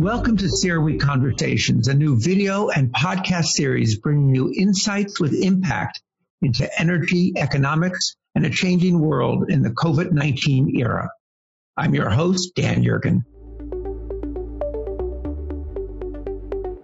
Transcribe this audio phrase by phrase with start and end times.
[0.00, 6.00] Welcome to CERAWeek Conversations, a new video and podcast series bringing you insights with impact
[6.40, 11.10] into energy, economics, and a changing world in the COVID 19 era.
[11.76, 13.24] I'm your host, Dan Yergin.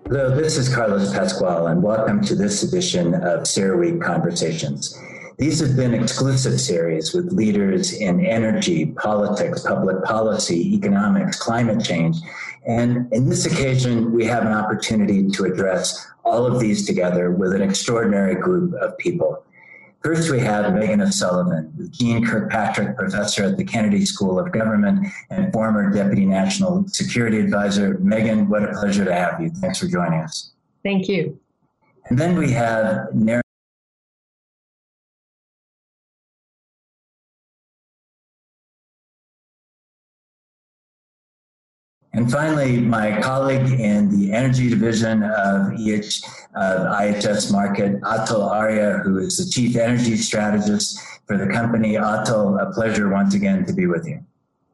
[0.08, 4.94] Hello, this is Carlos Pascual, and welcome to this edition of CERAWeek Conversations.
[5.38, 12.16] These have been exclusive series with leaders in energy, politics, public policy, economics, climate change.
[12.66, 17.52] And in this occasion, we have an opportunity to address all of these together with
[17.52, 19.44] an extraordinary group of people.
[20.02, 25.52] First, we have Megan O'Sullivan, Jeane Kirkpatrick Professor at the Kennedy School of Government and
[25.52, 27.98] former Deputy National Security Advisor.
[27.98, 29.50] Megan, what a pleasure to have you.
[29.50, 30.52] Thanks for joining us.
[30.82, 31.38] Thank you.
[32.08, 33.08] And then we have
[42.16, 46.24] And finally, my colleague in the energy division of EH,
[46.56, 51.96] uh, IHS Markit, Atul Arya, who is the chief energy strategist for the company.
[51.96, 54.24] Atul, a pleasure once again to be with you.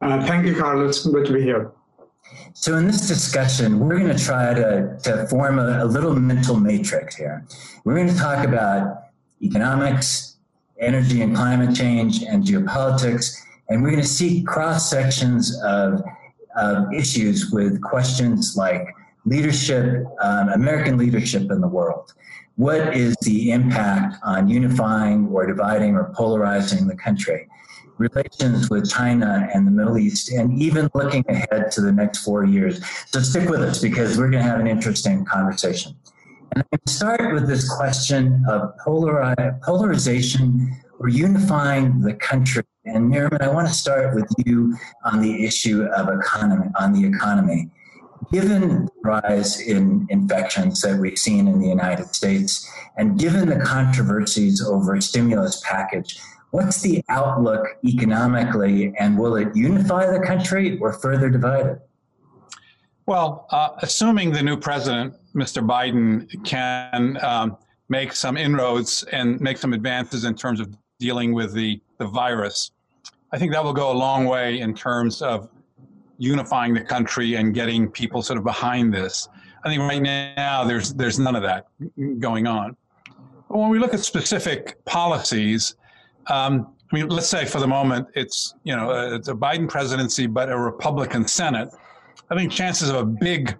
[0.01, 1.05] Uh, thank you, Carlos.
[1.05, 1.71] Good to be here.
[2.53, 6.57] So, in this discussion, we're going to try to, to form a, a little mental
[6.57, 7.45] matrix here.
[7.83, 9.07] We're going to talk about
[9.41, 10.37] economics,
[10.79, 13.35] energy and climate change, and geopolitics,
[13.67, 16.01] and we're going to see cross sections of
[16.55, 18.87] uh, issues with questions like
[19.25, 22.13] leadership, um, American leadership in the world.
[22.55, 27.47] What is the impact on unifying or dividing or polarizing the country?
[27.97, 32.43] Relations with China and the Middle East, and even looking ahead to the next four
[32.43, 32.83] years.
[33.07, 35.95] So stick with us because we're going to have an interesting conversation.
[36.55, 43.41] And to start with this question of polari- polarization or unifying the country and Nariman,
[43.41, 47.69] I want to start with you on the issue of economy, on the economy.
[48.31, 53.59] Given the rise in infections that we've seen in the United States, and given the
[53.59, 56.19] controversies over stimulus package,
[56.51, 61.79] what's the outlook economically, and will it unify the country or further divide it?
[63.05, 65.65] Well, uh, assuming the new president, Mr.
[65.65, 67.57] Biden, can um,
[67.89, 72.71] make some inroads and make some advances in terms of dealing with the, the virus,
[73.31, 75.49] I think that will go a long way in terms of
[76.17, 79.27] unifying the country and getting people sort of behind this.
[79.63, 81.67] I think right now there's there's none of that
[82.19, 82.75] going on.
[83.49, 85.75] But when we look at specific policies,
[86.27, 89.67] um, I mean, let's say for the moment it's you know uh, it's a Biden
[89.67, 91.69] presidency but a Republican Senate.
[92.29, 93.57] I think chances of a big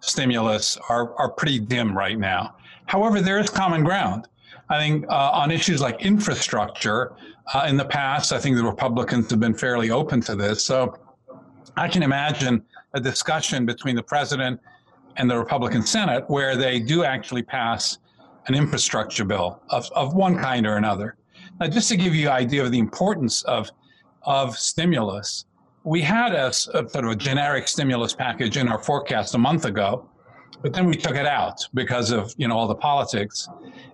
[0.00, 2.56] stimulus are are pretty dim right now.
[2.86, 4.28] However, there is common ground.
[4.68, 7.12] I think uh, on issues like infrastructure,
[7.54, 10.64] uh, in the past, I think the Republicans have been fairly open to this.
[10.64, 10.98] So
[11.76, 14.60] I can imagine a discussion between the president
[15.16, 17.98] and the Republican Senate where they do actually pass
[18.46, 21.16] an infrastructure bill of, of one kind or another.
[21.60, 23.70] Now, just to give you an idea of the importance of,
[24.22, 25.46] of stimulus,
[25.84, 29.64] we had a, a sort of a generic stimulus package in our forecast a month
[29.64, 30.08] ago
[30.66, 33.48] but then we took it out because of you know all the politics,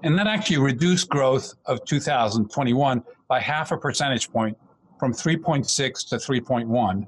[0.04, 4.56] and that actually reduced growth of 2021 by half a percentage point,
[4.98, 7.06] from 3.6 to 3.1.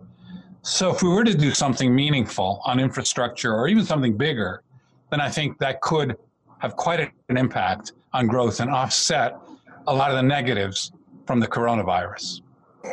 [0.60, 4.62] So if we were to do something meaningful on infrastructure or even something bigger,
[5.10, 6.18] then I think that could
[6.58, 9.38] have quite an impact on growth and offset
[9.86, 10.92] a lot of the negatives
[11.26, 12.42] from the coronavirus.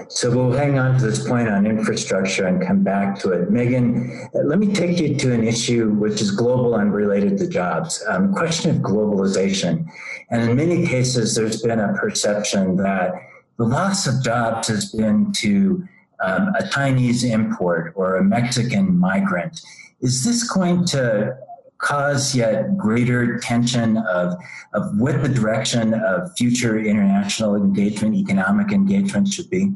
[0.08, 3.52] So we'll hang on to this point on infrastructure and come back to it.
[3.52, 8.04] Megan, let me take you to an issue which is global and related to jobs.
[8.08, 9.86] Um, question of globalization.
[10.30, 13.12] And in many cases, there's been a perception that
[13.58, 15.88] the loss of jobs has been to
[16.24, 19.62] um, a Chinese import or a Mexican migrant.
[20.02, 21.38] Is this going to
[21.82, 24.36] cause yet greater tension of,
[24.74, 29.72] of what the direction of future international engagement, economic engagement should be?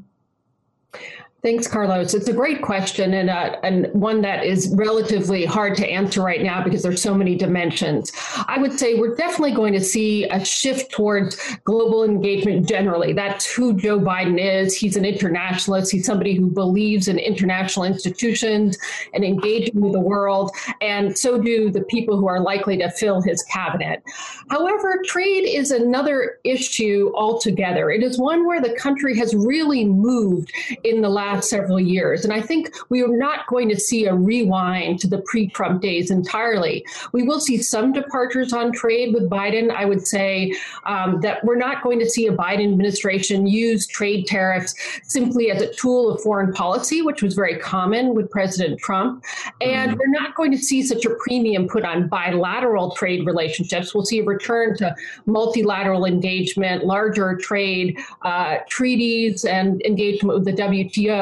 [1.46, 2.16] Thanks, Carlos.
[2.16, 6.42] It's a great question and, uh, and one that is relatively hard to answer right
[6.42, 8.12] now because there's so many dimensions.
[8.48, 13.14] I would say we're definitely going to see a shift towards global engagement generally.
[13.14, 14.76] That's who Joe Biden is.
[14.76, 15.92] He's an internationalist.
[15.92, 18.76] He's somebody who believes in international institutions
[19.14, 20.50] and engaging with the world.
[20.82, 24.02] And so do the people who are likely to fill his cabinet.
[24.50, 27.92] However, trade is another issue altogether.
[27.92, 30.52] It is one where the country has really moved
[30.84, 32.24] in the last last several years.
[32.24, 35.82] And I think we are not going to see a rewind to the pre Trump
[35.82, 36.86] days entirely.
[37.12, 39.72] We will see some departures on trade with Biden.
[39.72, 40.54] I would say
[40.86, 44.74] um, that we're not going to see a Biden administration use trade tariffs
[45.04, 49.24] simply as a tool of foreign policy, which was very common with President Trump.
[49.62, 50.00] And mm-hmm.
[50.00, 53.94] we're not going to see such a premium put on bilateral trade relationships.
[53.94, 54.96] We'll see a return to
[55.26, 61.15] multilateral engagement, larger trade uh, treaties, and engagement with the WTO.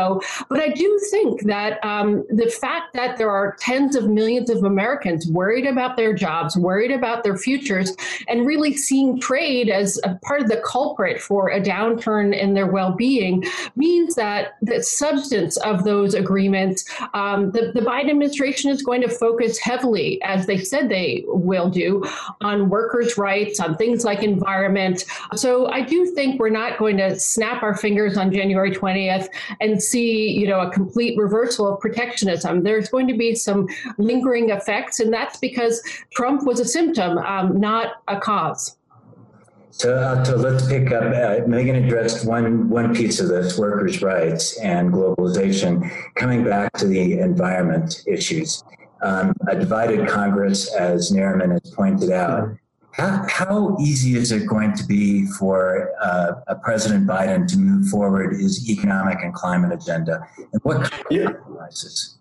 [0.50, 4.64] But I do think that um, the fact that there are tens of millions of
[4.64, 7.96] Americans worried about their jobs, worried about their futures,
[8.28, 12.68] and really seeing trade as a part of the culprit for a downturn in their
[12.68, 13.44] well being
[13.76, 19.10] means that the substance of those agreements, um, the, the Biden administration is going to
[19.10, 22.04] focus heavily, as they said they will do,
[22.42, 25.06] on workers' rights, on things like environment.
[25.36, 29.28] So I do think we're not going to snap our fingers on January 20th
[29.60, 32.64] and see, you know, a complete reversal of protectionism.
[32.64, 35.82] There's going to be some lingering effects, and that's because
[36.14, 38.78] Trump was a symptom, um, not a cause.
[39.72, 41.04] So, uh, so let's pick up.
[41.04, 45.92] Uh, Megan addressed one one piece of this: workers' rights and globalization.
[46.16, 48.64] Coming back to the environment issues,
[49.02, 52.50] um, a divided Congress, as Nariman has pointed out.
[52.94, 57.90] How, how easy is it going to be for uh, a President Biden to move
[57.90, 61.26] forward his economic and climate agenda, and what kind of yeah.
[61.26, 62.18] compromises?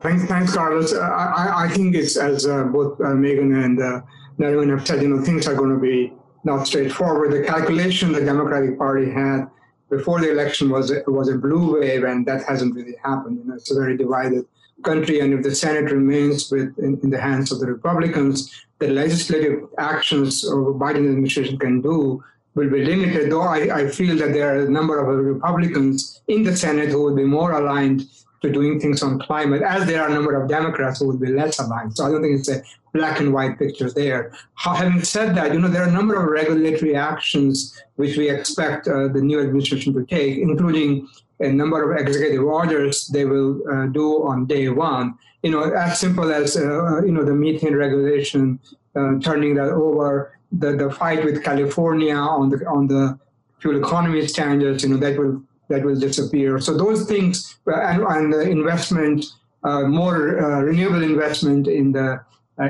[0.00, 0.94] Thanks, thanks, Carlos.
[0.94, 4.00] Uh, I, I think it's as uh, both uh, Megan and uh,
[4.40, 5.02] have said.
[5.02, 6.14] You know, things are going to be
[6.44, 7.32] not straightforward.
[7.32, 9.48] The calculation the Democratic Party had
[9.90, 13.38] before the election was a, was a blue wave, and that hasn't really happened.
[13.38, 14.46] You know, it's a very divided
[14.90, 18.36] country, and if the Senate remains with in, in the hands of the Republicans,
[18.78, 19.56] the legislative
[19.92, 22.22] actions of Biden administration can do
[22.56, 23.30] will be limited.
[23.30, 27.02] Though I, I feel that there are a number of Republicans in the Senate who
[27.04, 28.00] will be more aligned
[28.42, 31.32] to doing things on climate, as there are a number of Democrats who will be
[31.40, 31.96] less aligned.
[31.96, 32.62] So I don't think it's a
[32.92, 34.32] black and white picture there.
[34.54, 38.88] Having said that, you know there are a number of regulatory actions which we expect
[38.88, 41.08] uh, the new administration to take, including
[41.40, 45.18] a number of executive orders they will uh, do on day one.
[45.42, 48.58] You know, as simple as uh, you know the methane regulation,
[48.94, 53.18] uh, turning that over, the, the fight with California on the on the
[53.60, 54.82] fuel economy standards.
[54.82, 56.58] You know that will that will disappear.
[56.60, 59.26] So those things uh, and, and the investment,
[59.64, 62.20] uh, more uh, renewable investment in the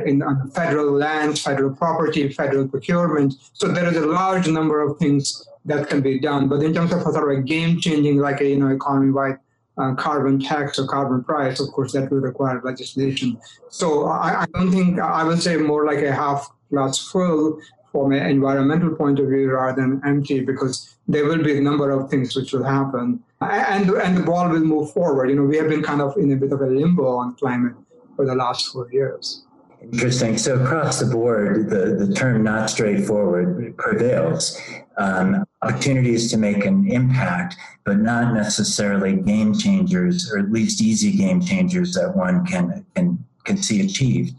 [0.05, 3.35] in on federal lands, federal property, federal procurement.
[3.53, 6.49] So there is a large number of things that can be done.
[6.49, 9.39] But in terms of sort of a game changing, like a you know economy-wide
[9.79, 13.39] uh, carbon tax or carbon price, of course, that will require legislation.
[13.69, 17.61] So I, I don't think I would say more like a half glass full
[17.93, 21.91] from an environmental point of view rather than empty, because there will be a number
[21.91, 25.31] of things which will happen, and and the ball will move forward.
[25.31, 27.75] You know, we have been kind of in a bit of a limbo on climate
[28.17, 29.46] for the last four years.
[29.93, 30.37] Interesting.
[30.37, 34.61] So across the board, the, the term not straightforward prevails.
[34.99, 41.13] Um, opportunities to make an impact, but not necessarily game changers, or at least easy
[41.13, 44.35] game changers that one can can can see achieved.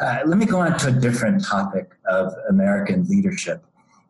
[0.00, 3.64] Uh, let me go on to a different topic of American leadership.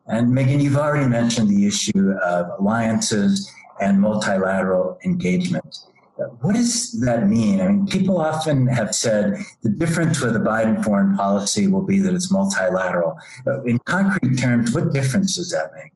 [0.07, 3.49] And Megan, you've already mentioned the issue of alliances
[3.79, 5.79] and multilateral engagement.
[6.15, 7.59] What does that mean?
[7.59, 11.99] I mean, people often have said the difference with the Biden foreign policy will be
[11.99, 13.17] that it's multilateral.
[13.65, 15.91] In concrete terms, what difference does that make?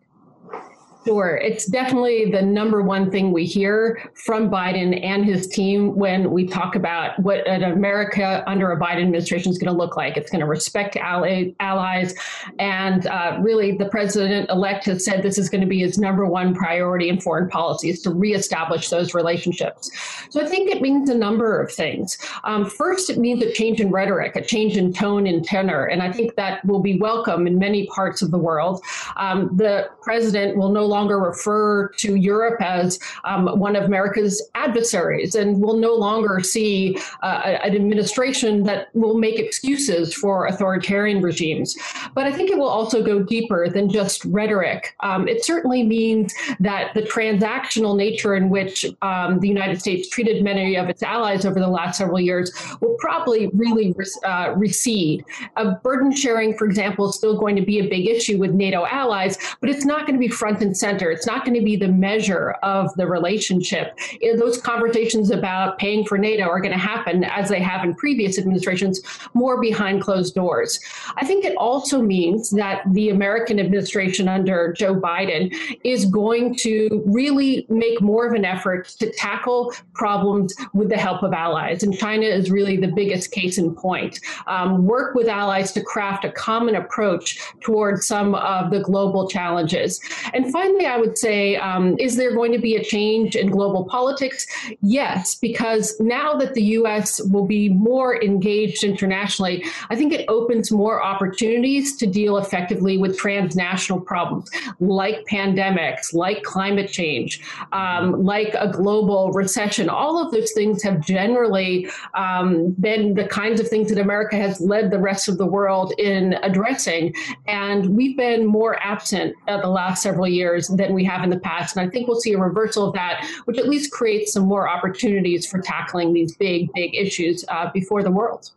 [1.08, 1.38] Sure.
[1.38, 6.46] It's definitely the number one thing we hear from Biden and his team when we
[6.46, 10.18] talk about what an America under a Biden administration is going to look like.
[10.18, 12.14] It's going to respect allies.
[12.60, 16.26] And uh, really, the president elect has said this is going to be his number
[16.26, 19.90] one priority in foreign policy is to reestablish those relationships.
[20.30, 22.18] So I think it means a number of things.
[22.44, 25.86] Um, first, it means a change in rhetoric, a change in tone and tenor.
[25.86, 28.84] And I think that will be welcome in many parts of the world.
[29.16, 34.36] Um, the president will no longer longer refer to Europe as um, one of America's
[34.56, 41.22] adversaries and will no longer see uh, an administration that will make excuses for authoritarian
[41.22, 41.70] regimes.
[42.16, 44.96] But I think it will also go deeper than just rhetoric.
[45.02, 50.44] Um, it certainly means that the transactional nature in which um, the United States treated
[50.44, 52.48] many of its allies over the last several years
[52.82, 55.24] will probably really uh, recede.
[55.58, 58.86] A burden sharing, for example, is still going to be a big issue with NATO
[58.86, 61.12] allies, but it's not going to be front and center.
[61.12, 63.98] It's not going to be the measure of the relationship.
[64.38, 68.38] Those conversations about paying for NATO are going to happen, as they have in previous
[68.38, 69.02] administrations,
[69.34, 70.80] more behind closed doors.
[71.16, 75.54] I think it also means that the American administration under Joe Biden
[75.84, 81.24] is going to really make more of an effort to tackle problems with the help
[81.24, 81.84] of allies.
[81.84, 84.20] And China is really the biggest case in point.
[84.46, 90.00] Um, work with allies to craft a common approach towards some of the global challenges.
[90.34, 93.86] And finally, I would say, um, is there going to be a change in global
[93.86, 94.46] politics?
[94.82, 97.22] Yes, because now that the U.S.
[97.22, 103.18] will be more engaged internationally, I think it opens more opportunities to deal effectively with
[103.18, 109.90] transnational problems like pandemics, like climate change, um, like a global recession.
[109.90, 114.60] All of those things have generally um, been the kinds of things that America has
[114.60, 117.14] led the rest of the world in addressing.
[117.46, 121.40] And we've been more absent uh, the last several years than we have in the
[121.40, 121.76] past.
[121.76, 124.68] And I think we'll see a reversal of that, which at least creates some more
[124.68, 128.52] opportunities for tackling these big, big issues uh, before the world.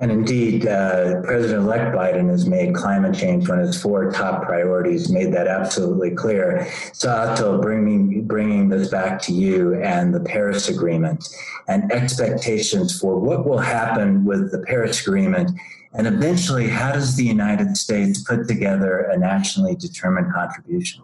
[0.00, 5.12] And indeed, uh, President-elect Biden has made climate change one of his four top priorities,
[5.12, 6.68] made that absolutely clear.
[6.92, 11.28] So Atul, bringing, bringing this back to you and the Paris Agreement
[11.68, 15.52] and expectations for what will happen with the Paris Agreement
[15.94, 21.02] and eventually, how does the United States put together a nationally determined contribution?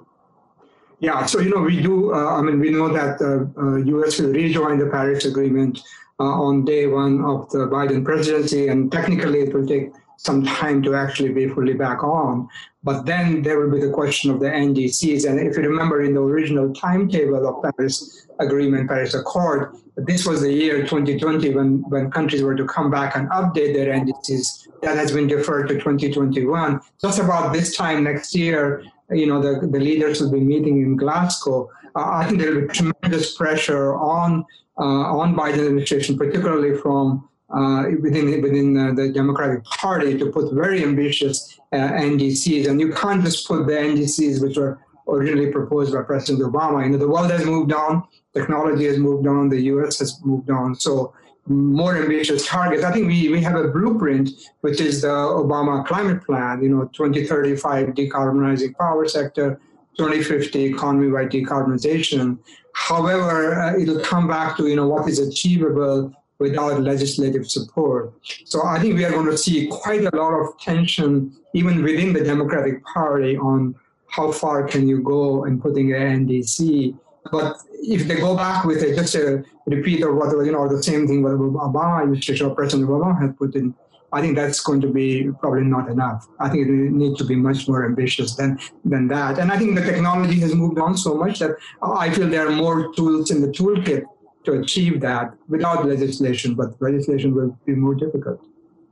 [1.01, 2.13] Yeah, so you know we do.
[2.13, 4.19] Uh, I mean, we know that the uh, U.S.
[4.19, 5.81] will rejoin the Paris Agreement
[6.19, 10.83] uh, on day one of the Biden presidency, and technically it will take some time
[10.83, 12.49] to actually be fully back on.
[12.83, 15.29] But then there will be the question of the NDCs.
[15.29, 20.41] And if you remember in the original timetable of Paris Agreement, Paris Accord, this was
[20.41, 24.69] the year 2020 when, when countries were to come back and update their NDCs.
[24.83, 26.81] That has been deferred to 2021.
[27.01, 30.97] Just about this time next year, you know, the, the leaders will be meeting in
[30.97, 31.71] Glasgow.
[31.97, 34.45] Uh, I think there will be tremendous pressure on
[34.79, 40.53] uh, on Biden administration, particularly from uh, within within uh, the Democratic Party, to put
[40.53, 46.03] very ambitious NDCs, and you can't just put the NDCs which were originally proposed by
[46.03, 46.85] President Obama.
[46.85, 49.99] You know, the world has moved on, technology has moved on, the U.S.
[49.99, 51.15] has moved on, so
[51.49, 52.85] more ambitious targets.
[52.85, 56.85] I think we, we have a blueprint, which is the Obama climate plan, you know,
[56.93, 59.61] 2035 decarbonizing power sector,
[59.97, 62.39] 2050 economy-wide decarbonization.
[62.75, 68.15] However, uh, it'll come back to you know what is achievable without legislative support.
[68.45, 72.13] So I think we are going to see quite a lot of tension even within
[72.13, 73.75] the Democratic Party on
[74.07, 76.97] how far can you go in putting an NDC.
[77.31, 80.83] But if they go back with it, just a repeat of what you know the
[80.83, 83.75] same thing what Obama or President Obama had put in
[84.13, 86.27] I think that's going to be probably not enough.
[86.41, 89.39] I think it needs to be much more ambitious than than that.
[89.39, 92.53] And I think the technology has moved on so much that I feel there are
[92.53, 94.05] more tools in the toolkit
[94.45, 96.55] to achieve that without legislation.
[96.55, 98.41] But legislation will be more difficult.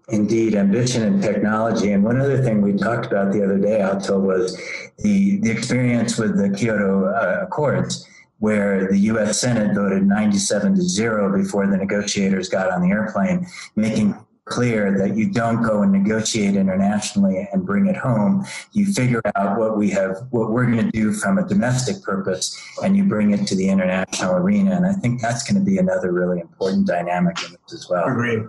[0.09, 1.91] Indeed, ambition and technology.
[1.93, 4.57] And one other thing we talked about the other day, Atul, was
[4.99, 8.07] the, the experience with the Kyoto uh, Accords,
[8.39, 13.47] where the US Senate voted 97 to 0 before the negotiators got on the airplane,
[13.77, 14.15] making
[14.47, 18.47] clear that you don't go and negotiate internationally and bring it home.
[18.73, 22.57] You figure out what we have, what we're going to do from a domestic purpose,
[22.83, 24.77] and you bring it to the international arena.
[24.77, 28.07] And I think that's going to be another really important dynamic in this as well.
[28.07, 28.45] Agreed.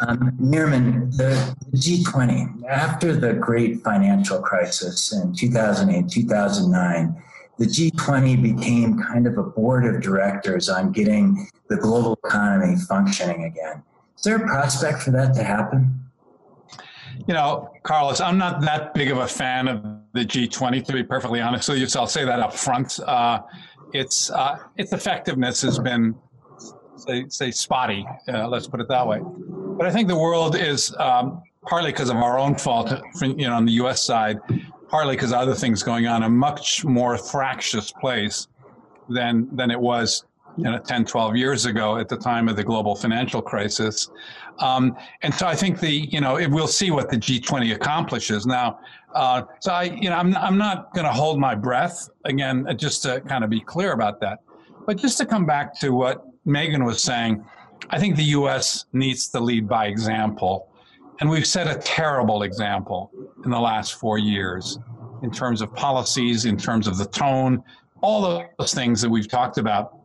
[0.00, 7.22] Um, Nariman, the, the G20, after the great financial crisis in 2008, 2009,
[7.58, 13.44] the G20 became kind of a board of directors on getting the global economy functioning
[13.44, 13.82] again.
[14.16, 16.00] Is there a prospect for that to happen?
[17.26, 19.82] You know, Carlos, I'm not that big of a fan of
[20.12, 21.86] the G20, to be perfectly honest with you.
[21.86, 23.00] So I'll say that up front.
[23.00, 23.40] Uh,
[23.92, 26.14] its uh, its effectiveness has been,
[26.96, 28.06] say, say spotty.
[28.28, 29.20] Uh, let's put it that way.
[29.22, 33.54] But I think the world is um, partly because of our own fault, you know,
[33.54, 34.02] on the U.S.
[34.02, 34.38] side,
[34.88, 38.48] partly because other things going on, a much more fractious place
[39.08, 40.24] than than it was
[40.56, 44.10] you know, 10, 12 years ago at the time of the global financial crisis.
[44.58, 48.46] Um, and so I think the, you know, it, we'll see what the G20 accomplishes.
[48.46, 48.80] Now,
[49.14, 52.74] uh, so I, you know, I'm, I'm not going to hold my breath again, uh,
[52.74, 54.40] just to kind of be clear about that.
[54.86, 57.44] But just to come back to what Megan was saying,
[57.90, 58.86] I think the U.S.
[58.92, 60.70] needs to lead by example.
[61.20, 63.10] And we've set a terrible example
[63.44, 64.78] in the last four years
[65.22, 67.62] in terms of policies, in terms of the tone,
[68.02, 69.98] all those things that we've talked about.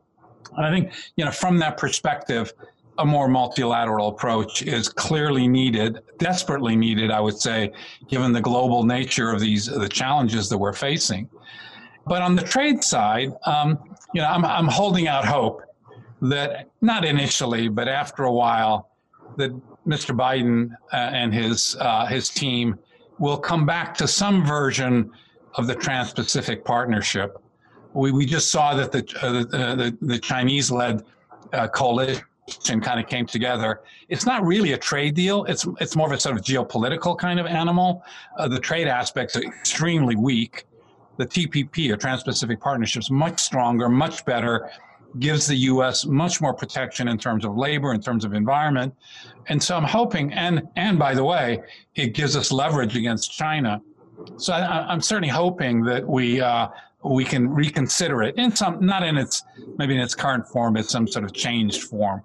[0.55, 2.53] And I think, you know, from that perspective,
[2.97, 7.71] a more multilateral approach is clearly needed, desperately needed, I would say,
[8.07, 11.29] given the global nature of these the challenges that we're facing.
[12.05, 13.79] but on the trade side, um,
[14.13, 15.61] you know, I'm, I'm holding out hope
[16.21, 18.89] that not initially, but after a while,
[19.37, 19.51] that
[19.87, 20.15] Mr.
[20.15, 22.77] Biden uh, and his uh, his team
[23.19, 25.11] will come back to some version
[25.55, 27.37] of the Trans-Pacific Partnership.
[27.93, 31.03] We, we just saw that the uh, the, the, the Chinese-led
[31.53, 32.23] uh, coalition
[32.81, 33.81] kind of came together.
[34.09, 35.45] It's not really a trade deal.
[35.45, 38.03] It's it's more of a sort of geopolitical kind of animal.
[38.37, 40.65] Uh, the trade aspects are extremely weak.
[41.17, 44.71] The TPP, or Trans-Pacific Partnership, is much stronger, much better
[45.19, 46.05] gives the U.S.
[46.05, 48.93] much more protection in terms of labor, in terms of environment,
[49.47, 50.33] and so I'm hoping.
[50.33, 51.61] And and by the way,
[51.95, 53.81] it gives us leverage against China.
[54.37, 56.67] So I, am certainly hoping that we uh,
[57.03, 59.43] we can reconsider it in some, not in its
[59.77, 62.21] maybe in its current form, but some sort of changed form.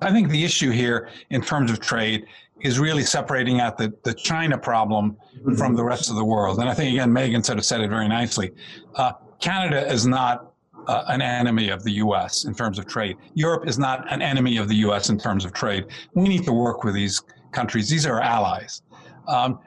[0.00, 2.26] I think the issue here in terms of trade
[2.60, 5.16] is really separating out the, the China problem
[5.56, 6.58] from the rest of the world.
[6.58, 8.52] And I think, again, Megan sort of said it very nicely.
[8.94, 10.52] Uh, Canada is not
[10.86, 12.44] uh, an enemy of the U.S.
[12.44, 13.16] in terms of trade.
[13.34, 15.10] Europe is not an enemy of the U.S.
[15.10, 15.86] in terms of trade.
[16.14, 17.88] We need to work with these countries.
[17.88, 18.82] These are allies.
[19.28, 19.58] Um,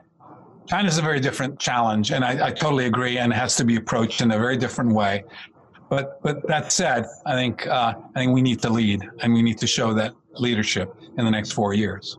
[0.68, 3.76] China is a very different challenge, and I, I, totally agree, and has to be
[3.78, 5.24] approached in a very different way.
[5.90, 9.42] But but that said, I think uh, I think we need to lead, and we
[9.42, 12.18] need to show that leadership in the next four years.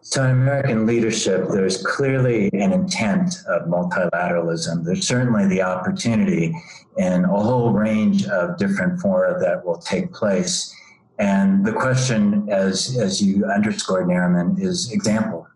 [0.00, 4.84] So, in American leadership, there's clearly an intent of multilateralism.
[4.84, 6.54] There's certainly the opportunity
[6.96, 10.74] in a whole range of different fora that will take place.
[11.18, 15.46] And the question, as, as you underscored, Nariman, is example,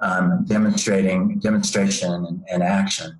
[0.00, 3.18] um, demonstrating demonstration and, and action.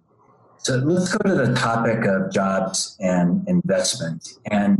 [0.58, 4.34] So let's go to the topic of jobs and investment.
[4.50, 4.78] And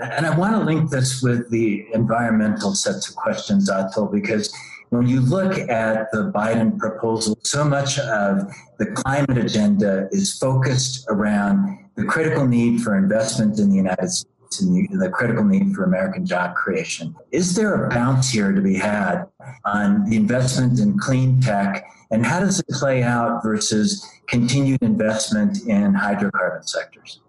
[0.00, 4.54] and I want to link this with the environmental sets of questions, Atul, because
[4.90, 11.06] when you look at the Biden proposal, so much of the climate agenda is focused
[11.08, 15.74] around the critical need for investment in the United States and the, the critical need
[15.74, 17.14] for American job creation.
[17.30, 19.24] Is there a bounce here to be had
[19.64, 25.58] on the investment in clean tech, and how does it play out versus continued investment
[25.66, 27.20] in hydrocarbon sectors?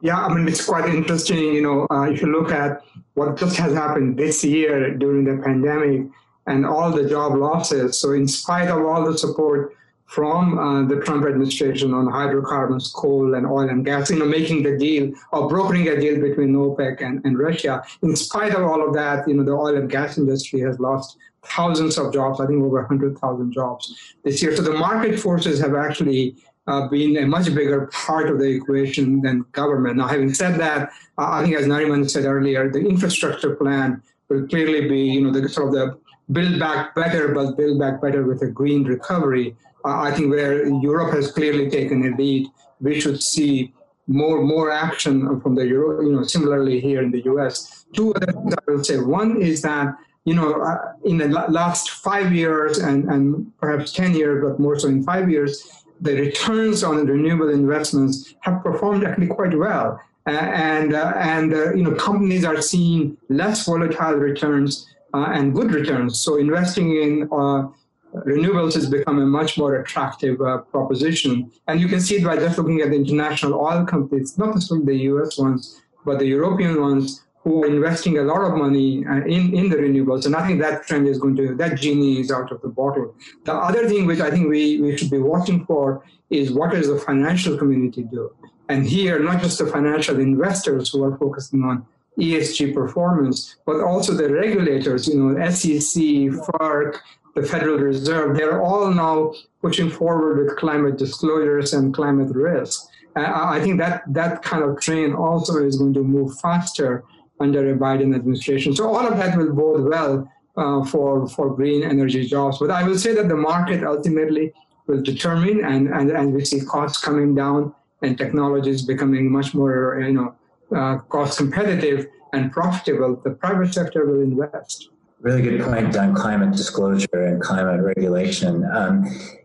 [0.00, 1.38] Yeah, I mean, it's quite interesting.
[1.38, 2.82] You know, uh, if you look at
[3.14, 6.06] what just has happened this year during the pandemic,
[6.48, 8.00] and all the job losses.
[8.00, 9.74] So, in spite of all the support
[10.08, 14.62] from uh, the Trump administration on hydrocarbons, coal, and oil and gas, you know, making
[14.62, 18.86] the deal or brokering a deal between OPEC and, and Russia, in spite of all
[18.86, 22.46] of that, you know, the oil and gas industry has lost thousands of jobs, I
[22.46, 23.94] think over 100,000 jobs
[24.24, 24.56] this year.
[24.56, 29.20] So the market forces have actually uh, been a much bigger part of the equation
[29.20, 29.96] than government.
[29.96, 34.48] Now, having said that, uh, I think as Nariman said earlier, the infrastructure plan will
[34.48, 35.98] clearly be, you know, the sort of the
[36.32, 39.54] build back better, but build back better with a green recovery.
[39.84, 42.48] I think where Europe has clearly taken a lead,
[42.80, 43.72] we should see
[44.06, 46.02] more more action from the Euro.
[46.02, 47.84] You know, similarly here in the U.S.
[47.92, 48.98] Two other things I will say.
[48.98, 54.14] One is that you know uh, in the last five years and and perhaps ten
[54.14, 59.28] years, but more so in five years, the returns on renewable investments have performed actually
[59.28, 60.00] quite well.
[60.26, 65.72] Uh, and uh, and you know companies are seeing less volatile returns uh, and good
[65.72, 66.20] returns.
[66.20, 67.68] So investing in uh,
[68.14, 71.50] renewables has become a much more attractive uh, proposition.
[71.66, 74.68] And you can see it by just looking at the international oil companies, not just
[74.70, 79.24] the US ones, but the European ones who are investing a lot of money uh,
[79.24, 80.26] in, in the renewables.
[80.26, 83.14] And I think that trend is going to, that genie is out of the bottle.
[83.44, 86.88] The other thing which I think we, we should be watching for is what does
[86.88, 88.34] the financial community do?
[88.68, 91.86] And here, not just the financial investors who are focusing on
[92.18, 96.96] ESG performance, but also the regulators, you know, SEC, FERC,
[97.34, 102.88] the Federal Reserve, they're all now pushing forward with climate disclosures and climate risk.
[103.16, 107.04] I think that that kind of train also is going to move faster
[107.40, 108.74] under a Biden administration.
[108.74, 112.58] So all of that will bode well uh, for for green energy jobs.
[112.58, 114.52] But I will say that the market ultimately
[114.86, 120.00] will determine, and and, and we see costs coming down and technologies becoming much more
[120.00, 120.34] you know
[120.76, 124.90] uh, cost competitive and profitable, the private sector will invest.
[125.20, 128.64] Really good point on climate disclosure and climate regulation.
[128.72, 129.04] Um,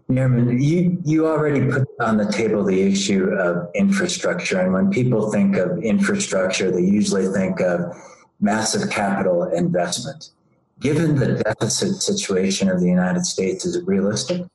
[0.10, 4.60] Nariman, you, you already put on the table the issue of infrastructure.
[4.60, 7.96] And when people think of infrastructure, they usually think of
[8.40, 10.30] massive capital investment.
[10.80, 14.46] Given the deficit situation of the United States, is it realistic?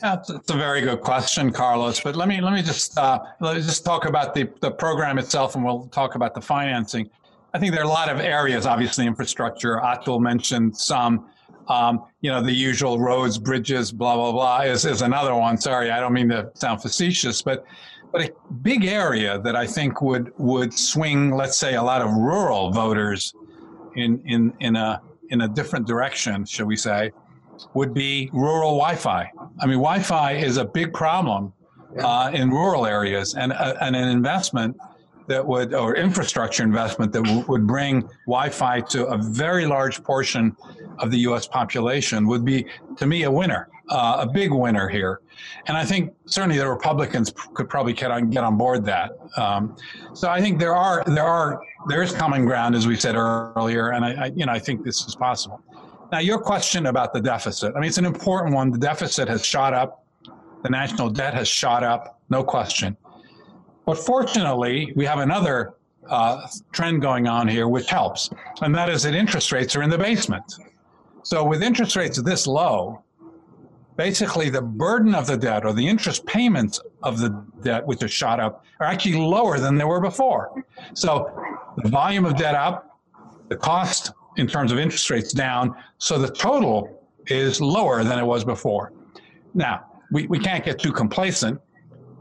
[0.00, 2.00] That's, a very good question, Carlos.
[2.00, 5.18] But let me let me just uh, let me just talk about the the program
[5.18, 7.08] itself, and we'll talk about the financing.
[7.54, 9.76] I think there are a lot of areas, obviously infrastructure.
[9.76, 11.30] Atul mentioned some.
[11.68, 15.56] Um, you know, the usual roads, bridges, blah, blah, blah is, is another one.
[15.56, 17.64] Sorry, I don't mean to sound facetious, but
[18.12, 22.10] but a big area that I think would would swing, let's say, a lot of
[22.12, 23.34] rural voters
[23.96, 27.12] in in in a in a different direction, shall we say,
[27.72, 29.30] would be rural Wi-Fi.
[29.60, 31.52] I mean, Wi-Fi is a big problem
[31.98, 34.76] uh, in rural areas, and, uh, and an investment
[35.26, 40.56] that would, or infrastructure investment that w- would bring Wi-Fi to a very large portion
[40.98, 41.46] of the U.S.
[41.46, 45.20] population would be, to me, a winner, uh, a big winner here.
[45.66, 49.12] And I think certainly the Republicans could probably get on, get on board that.
[49.36, 49.76] Um,
[50.12, 53.90] so I think there are there are there is common ground, as we said earlier,
[53.90, 55.60] and I, I you know I think this is possible.
[56.12, 58.70] Now, your question about the deficit, I mean, it's an important one.
[58.70, 60.04] The deficit has shot up.
[60.62, 62.96] The national debt has shot up, no question.
[63.84, 65.74] But fortunately, we have another
[66.08, 68.30] uh, trend going on here, which helps,
[68.62, 70.54] and that is that interest rates are in the basement.
[71.22, 73.02] So, with interest rates this low,
[73.96, 78.12] basically the burden of the debt or the interest payments of the debt, which has
[78.12, 80.64] shot up, are actually lower than they were before.
[80.94, 81.30] So,
[81.82, 82.98] the volume of debt up,
[83.48, 88.24] the cost in terms of interest rates down, so the total is lower than it
[88.24, 88.92] was before.
[89.54, 91.60] Now, we, we can't get too complacent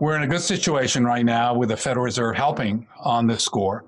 [0.04, 3.86] we're in a good situation right now with the Federal Reserve helping on this score.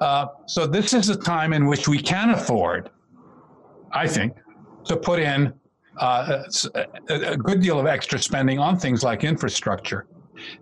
[0.00, 2.88] Uh, so this is a time in which we can afford,
[3.90, 4.34] I think,
[4.84, 5.52] to put in
[5.96, 6.44] uh,
[6.76, 10.06] a, a good deal of extra spending on things like infrastructure.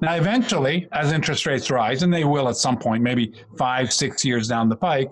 [0.01, 4.25] Now, eventually, as interest rates rise, and they will at some point, maybe five, six
[4.25, 5.11] years down the pike,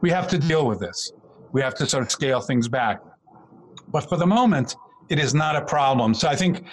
[0.00, 1.12] we have to deal with this.
[1.52, 3.02] We have to sort of scale things back.
[3.88, 4.74] But for the moment,
[5.10, 6.14] it is not a problem.
[6.14, 6.64] So I think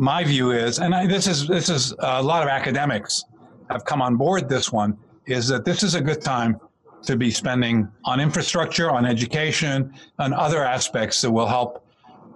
[0.00, 3.22] my view is, and I, this is this is a lot of academics
[3.68, 6.58] have come on board this one, is that this is a good time
[7.02, 11.86] to be spending on infrastructure, on education, on other aspects that will help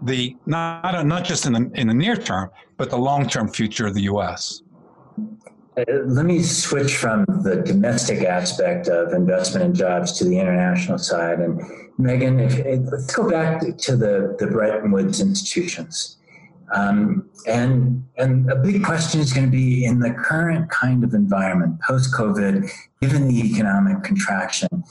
[0.02, 3.86] the not not just in the in the near term, but the long term future
[3.86, 4.62] of the U.S.
[5.78, 10.98] Uh, let me switch from the domestic aspect of investment and jobs to the international
[10.98, 11.40] side.
[11.40, 11.62] And
[11.96, 12.58] Megan, if,
[12.92, 16.18] let's go back to the, the Bretton Woods institutions.
[16.72, 21.14] Um, and and a big question is going to be in the current kind of
[21.14, 24.84] environment, post COVID, given the economic contraction,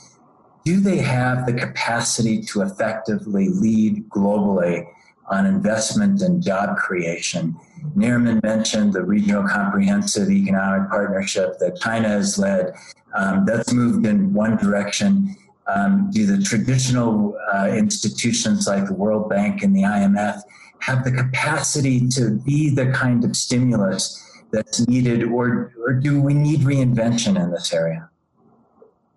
[0.64, 4.86] do they have the capacity to effectively lead globally
[5.30, 7.56] on investment and job creation?
[7.96, 12.74] Nariman mentioned the regional comprehensive economic partnership that China has led.
[13.14, 15.36] Um, that's moved in one direction.
[15.66, 20.42] Um, do the traditional uh, institutions like the World Bank and the IMF
[20.84, 24.20] have the capacity to be the kind of stimulus
[24.52, 28.10] that's needed, or, or do we need reinvention in this area?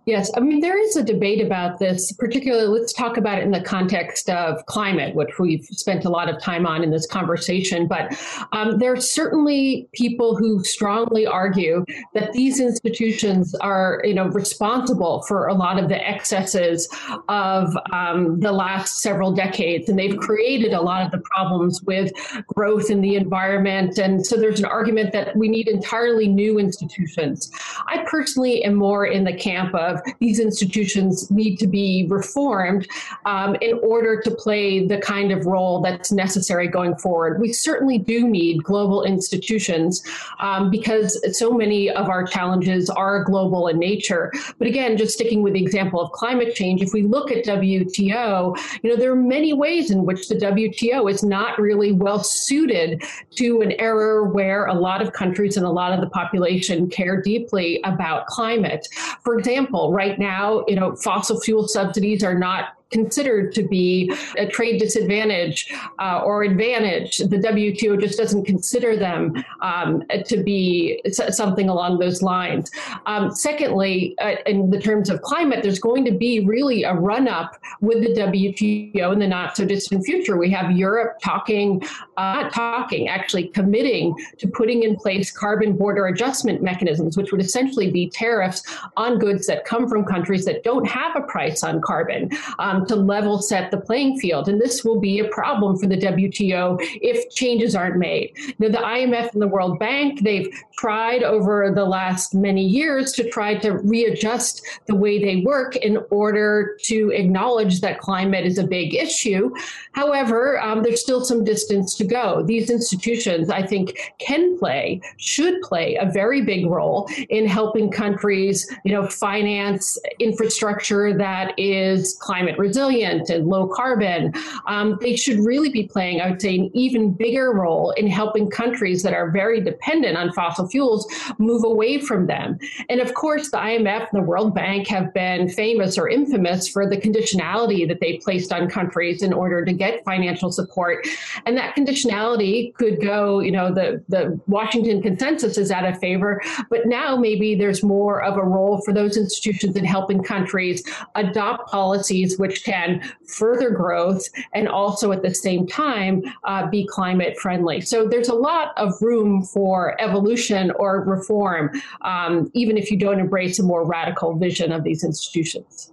[0.07, 3.51] Yes, I mean, there is a debate about this, particularly, let's talk about it in
[3.51, 7.89] the context of climate, which we've spent a lot of time on in this conversation.
[7.89, 8.17] But
[8.53, 15.23] um, there are certainly people who strongly argue that these institutions are, you know, responsible
[15.23, 16.87] for a lot of the excesses
[17.27, 19.89] of um, the last several decades.
[19.89, 22.13] And they've created a lot of the problems with
[22.47, 23.97] growth in the environment.
[23.97, 27.51] And so there's an argument that we need entirely new institutions.
[27.87, 32.87] I personally am more in the camp of these institutions need to be reformed
[33.25, 37.39] um, in order to play the kind of role that's necessary going forward.
[37.39, 40.03] We certainly do need global institutions
[40.39, 44.31] um, because so many of our challenges are global in nature.
[44.57, 48.57] But again, just sticking with the example of climate change, if we look at WTO,
[48.83, 53.03] you know, there are many ways in which the WTO is not really well suited
[53.35, 57.21] to an era where a lot of countries and a lot of the population care
[57.21, 58.87] deeply about climate.
[59.23, 64.45] For example, right now, you know, fossil fuel subsidies are not considered to be a
[64.47, 67.17] trade disadvantage uh, or advantage.
[67.17, 72.71] The WTO just doesn't consider them um, to be something along those lines.
[73.05, 77.27] Um, secondly, uh, in the terms of climate, there's going to be really a run
[77.27, 80.37] up with the WTO in the not so distant future.
[80.37, 81.83] We have Europe talking,
[82.17, 87.41] uh, not talking, actually committing to putting in place carbon border adjustment mechanisms, which would
[87.41, 88.63] essentially be tariffs
[88.95, 92.29] on goods that come from countries that don't have a price on carbon.
[92.59, 94.49] Um, um, to level set the playing field.
[94.49, 98.33] And this will be a problem for the WTO if changes aren't made.
[98.59, 103.29] Now, the IMF and the World Bank, they've tried over the last many years to
[103.29, 108.67] try to readjust the way they work in order to acknowledge that climate is a
[108.67, 109.53] big issue.
[109.93, 112.43] However, um, there's still some distance to go.
[112.43, 118.69] These institutions, I think, can play, should play a very big role in helping countries,
[118.85, 124.33] you know, finance infrastructure that is climate resilient and low carbon.
[124.65, 128.49] Um, they should really be playing, I would say, an even bigger role in helping
[128.49, 132.59] countries that are very dependent on fossil fuels move away from them.
[132.89, 136.89] And of course, the IMF and the World Bank have been famous or infamous for
[136.89, 141.07] the conditionality that they placed on countries in order to get financial support.
[141.45, 146.41] And that conditionality could go, you know, the, the Washington consensus is out of favor,
[146.69, 150.83] but now maybe there's more of a role for those institutions in helping countries
[151.15, 157.37] adopt policies which can further growth and also at the same time uh, be climate
[157.39, 157.81] friendly.
[157.81, 163.19] So there's a lot of room for evolution or reform, um, even if you don't
[163.19, 165.91] embrace a more radical vision of these institutions.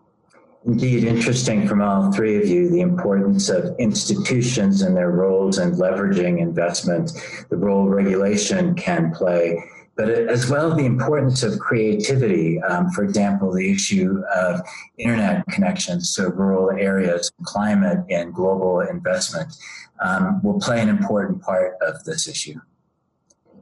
[0.66, 5.72] Indeed, interesting from all three of you the importance of institutions and their roles in
[5.72, 7.12] leveraging investment,
[7.50, 9.62] the role regulation can play,
[9.96, 12.60] but as well the importance of creativity.
[12.62, 14.60] Um, for example, the issue of
[14.98, 19.52] internet connections to rural areas, climate, and global investment
[20.00, 22.60] um, will play an important part of this issue.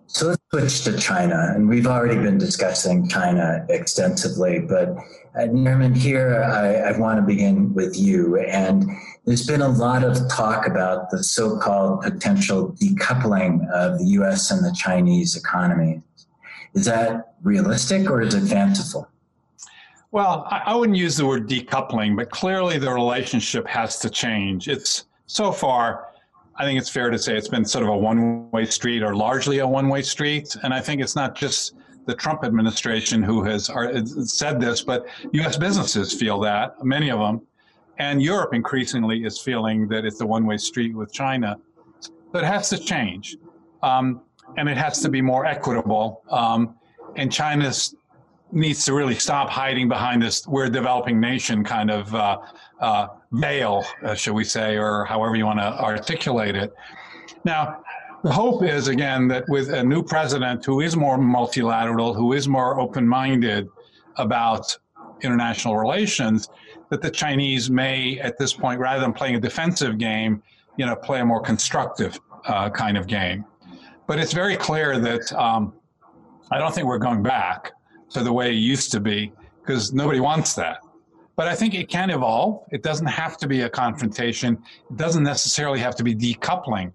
[0.06, 4.90] So let's switch to China, and we've already been discussing China extensively, but
[5.34, 8.38] uh, Nariman, here I, I want to begin with you.
[8.38, 8.84] And
[9.24, 14.50] there's been a lot of talk about the so-called potential decoupling of the U.S.
[14.50, 16.02] and the Chinese economies.
[16.74, 19.08] Is that realistic or is it fanciful?
[20.10, 24.68] Well, I, wouldn't use the word decoupling, but clearly the relationship has to change.
[24.68, 26.12] It's so far
[26.56, 29.16] I think it's fair to say it's been sort of a one way street or
[29.16, 30.54] largely a one way street.
[30.62, 31.74] And I think it's not just
[32.06, 33.70] the Trump administration who has
[34.30, 37.42] said this, but US businesses feel that, many of them.
[37.98, 41.56] And Europe increasingly is feeling that it's a one way street with China.
[42.00, 43.36] So it has to change.
[43.82, 44.22] Um,
[44.56, 46.22] and it has to be more equitable.
[46.30, 46.76] Um,
[47.16, 47.72] and China
[48.52, 52.38] needs to really stop hiding behind this we're a developing nation kind of uh,
[52.80, 56.72] uh, veil, uh, shall we say, or however you want to articulate it.
[57.44, 57.82] Now,
[58.22, 62.46] the hope is, again, that with a new president who is more multilateral, who is
[62.46, 63.68] more open minded
[64.16, 64.76] about
[65.22, 66.48] international relations,
[66.90, 70.42] that the Chinese may, at this point, rather than playing a defensive game,
[70.76, 73.44] you know, play a more constructive uh, kind of game.
[74.06, 75.74] But it's very clear that um,
[76.50, 77.72] I don't think we're going back
[78.10, 80.78] to the way it used to be because nobody wants that.
[81.34, 82.64] But I think it can evolve.
[82.72, 84.62] It doesn't have to be a confrontation.
[84.90, 86.92] It doesn't necessarily have to be decoupling.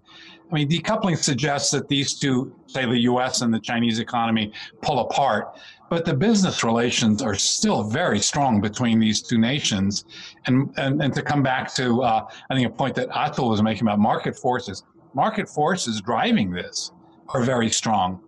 [0.50, 5.00] I mean, decoupling suggests that these two, say the US and the Chinese economy, pull
[5.00, 5.58] apart.
[5.90, 10.04] But the business relations are still very strong between these two nations.
[10.46, 13.62] And, and, and to come back to, uh, I think, a point that Atul was
[13.62, 16.92] making about market forces, market forces driving this
[17.28, 18.20] are very strong.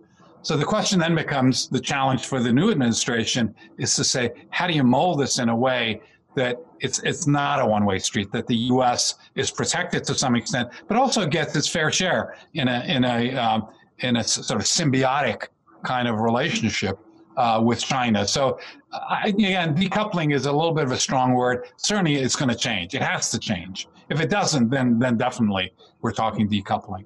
[0.43, 4.67] So the question then becomes the challenge for the new administration is to say, how
[4.67, 6.01] do you mold this in a way
[6.35, 9.15] that it's it's not a one-way street, that the U.S.
[9.35, 13.35] is protected to some extent, but also gets its fair share in a in a
[13.35, 13.67] um,
[13.99, 15.47] in a sort of symbiotic
[15.83, 16.97] kind of relationship
[17.37, 18.25] uh, with China.
[18.27, 18.59] So
[18.93, 21.67] I, again, decoupling is a little bit of a strong word.
[21.77, 22.95] Certainly, it's going to change.
[22.95, 23.87] It has to change.
[24.09, 27.05] If it doesn't, then then definitely we're talking decoupling.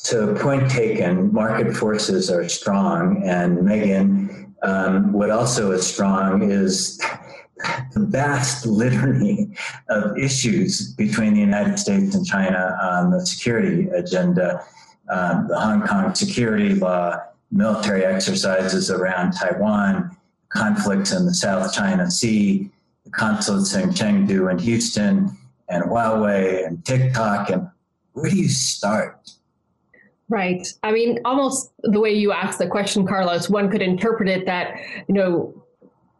[0.00, 3.20] So, point taken, market forces are strong.
[3.24, 6.98] And Megan, um, what also is strong is
[7.94, 9.56] the vast litany
[9.88, 14.64] of issues between the United States and China on the security agenda.
[15.10, 20.16] Um, the Hong Kong security law, military exercises around Taiwan,
[20.50, 22.70] conflicts in the South China Sea,
[23.04, 25.36] the consulates in Chengdu and Houston,
[25.68, 27.50] and Huawei and TikTok.
[27.50, 27.68] And
[28.12, 29.32] where do you start?
[30.30, 30.66] Right.
[30.82, 34.76] I mean, almost the way you asked the question, Carlos, one could interpret it that,
[35.08, 35.64] you know,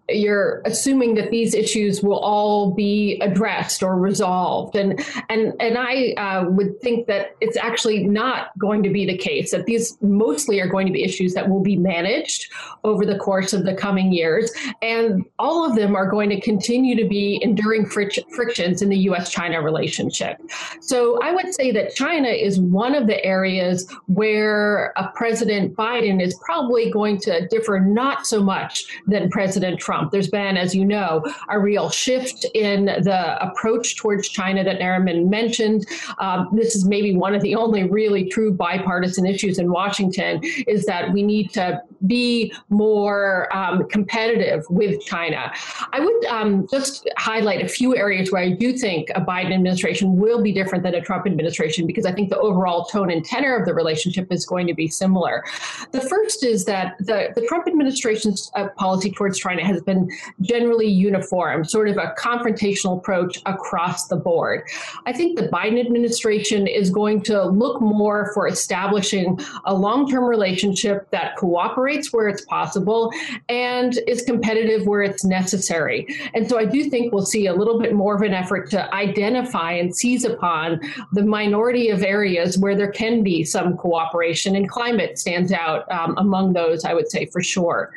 [0.09, 4.75] you're assuming that these issues will all be addressed or resolved.
[4.77, 9.16] And and and i uh, would think that it's actually not going to be the
[9.16, 12.51] case that these mostly are going to be issues that will be managed
[12.85, 14.51] over the course of the coming years.
[14.83, 19.31] And all of them are going to continue to be enduring frictions in the us
[19.31, 20.40] china relationship.
[20.81, 26.23] So i would say that china is one of the areas where a president biden
[26.23, 30.12] is probably going to differ not so much than president trump Trump.
[30.12, 35.28] There's been, as you know, a real shift in the approach towards China that Nariman
[35.28, 35.87] mentioned.
[36.18, 40.87] Um, this is maybe one of the only really true bipartisan issues in Washington is
[40.87, 45.52] that we need to be more um, competitive with China.
[45.92, 50.16] I would um, just highlight a few areas where I do think a Biden administration
[50.16, 53.56] will be different than a Trump administration because I think the overall tone and tenor
[53.56, 55.44] of the relationship is going to be similar.
[55.90, 60.09] The first is that the, the Trump administration's uh, policy towards China has been
[60.42, 64.62] generally uniform, sort of a confrontational approach across the board.
[65.07, 70.24] I think the Biden administration is going to look more for establishing a long term
[70.24, 73.11] relationship that cooperates where it's possible
[73.48, 76.07] and is competitive where it's necessary.
[76.35, 78.94] And so I do think we'll see a little bit more of an effort to
[78.94, 80.81] identify and seize upon
[81.12, 86.14] the minority of areas where there can be some cooperation, and climate stands out um,
[86.18, 87.92] among those, I would say, for sure.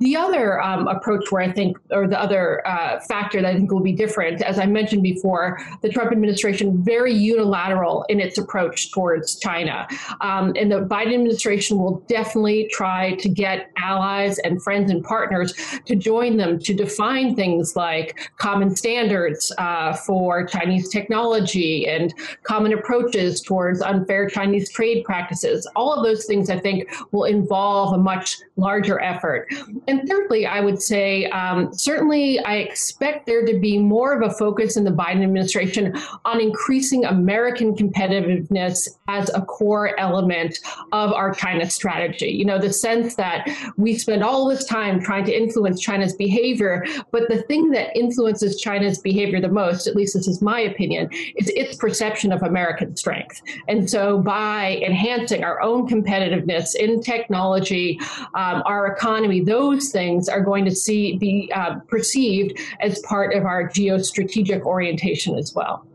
[0.00, 3.70] The other um, approach where I think, or the other uh, factor that I think
[3.70, 8.90] will be different, as I mentioned before, the Trump administration very unilateral in its approach
[8.90, 9.86] towards China.
[10.22, 15.52] Um, and the Biden administration will definitely try to get allies and friends and partners
[15.84, 22.72] to join them to define things like common standards uh, for Chinese technology and common
[22.72, 25.68] approaches towards unfair Chinese trade practices.
[25.76, 29.52] All of those things, I think, will involve a much larger effort.
[29.86, 34.32] And thirdly, I would say um, certainly I expect there to be more of a
[34.34, 40.58] focus in the Biden administration on increasing American competitiveness as a core element
[40.92, 42.28] of our China strategy.
[42.28, 46.84] You know, the sense that we spend all this time trying to influence China's behavior,
[47.10, 51.08] but the thing that influences China's behavior the most, at least this is my opinion,
[51.36, 53.42] is its perception of American strength.
[53.68, 57.98] And so by enhancing our own competitiveness in technology,
[58.34, 63.44] um, our economy, those things are going to see be uh, perceived as part of
[63.44, 65.86] our geostrategic orientation as well.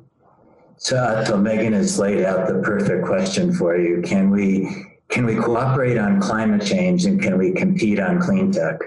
[0.78, 4.02] So, so Meghan has laid out the perfect question for you.
[4.02, 8.80] Can we can we cooperate on climate change and can we compete on clean tech?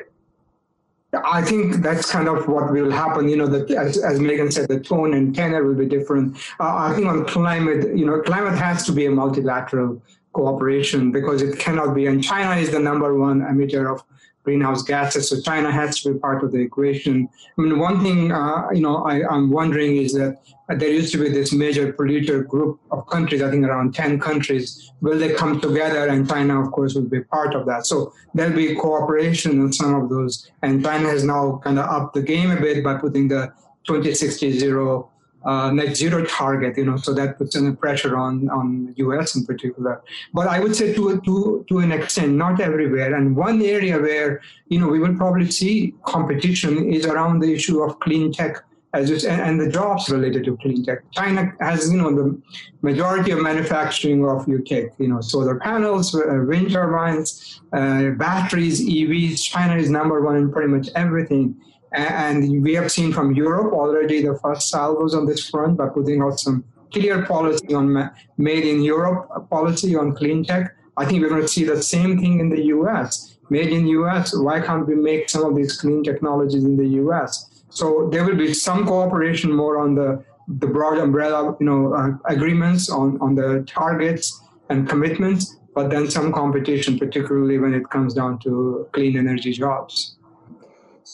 [1.25, 3.29] I think that's kind of what will happen.
[3.29, 6.37] You know, that as, as Meghan said, the tone and tenor will be different.
[6.59, 11.43] Uh, I think on climate, you know, climate has to be a multilateral cooperation because
[11.43, 12.07] it cannot be.
[12.07, 14.03] And China is the number one emitter of
[14.45, 15.31] greenhouse gases.
[15.31, 17.29] So China has to be part of the equation.
[17.59, 21.19] I mean, one thing uh, you know I, am wondering is that there used to
[21.19, 23.43] be this major polluter group of countries.
[23.43, 24.93] I think around ten countries.
[25.01, 26.09] Will they come together?
[26.09, 27.87] And China, of course, will be part of that.
[27.87, 30.51] So there'll be cooperation in some of those.
[30.63, 33.53] And China has now kind of upped the game a bit by putting the
[33.87, 35.11] 2060 zero
[35.45, 39.37] uh, net zero target, you know, so that puts in pressure on on U.S.
[39.37, 40.03] in particular.
[40.33, 43.15] But I would say to to to an extent, not everywhere.
[43.15, 47.83] And one area where you know we will probably see competition is around the issue
[47.83, 48.65] of clean tech.
[48.95, 51.01] As just, and the jobs related to clean tech.
[51.11, 52.41] China has, you know, the
[52.81, 58.81] majority of manufacturing of you take, you know, solar panels, uh, wind turbines, uh, batteries,
[58.81, 59.43] EVs.
[59.43, 61.57] China is number one in pretty much everything.
[61.95, 66.21] And we have seen from Europe already the first salvos on this front by putting
[66.21, 70.75] out some clear policy on made in Europe policy on clean tech.
[70.97, 73.37] I think we're going to see the same thing in the US.
[73.49, 77.63] Made in US, why can't we make some of these clean technologies in the US?
[77.69, 82.11] So there will be some cooperation more on the, the broad umbrella you know, uh,
[82.33, 88.15] agreements on, on the targets and commitments, but then some competition, particularly when it comes
[88.15, 90.14] down to clean energy jobs.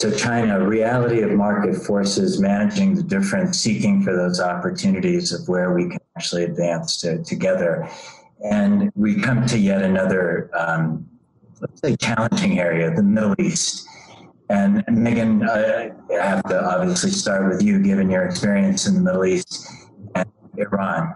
[0.00, 5.74] So China, reality of market forces, managing the difference, seeking for those opportunities of where
[5.74, 7.86] we can actually advance to, together.
[8.42, 11.06] And we come to yet another, um,
[11.60, 13.86] let's say, challenging area, the Middle East.
[14.48, 19.26] And Meghan, I have to obviously start with you, given your experience in the Middle
[19.26, 19.70] East
[20.14, 20.24] and
[20.56, 21.14] Iran.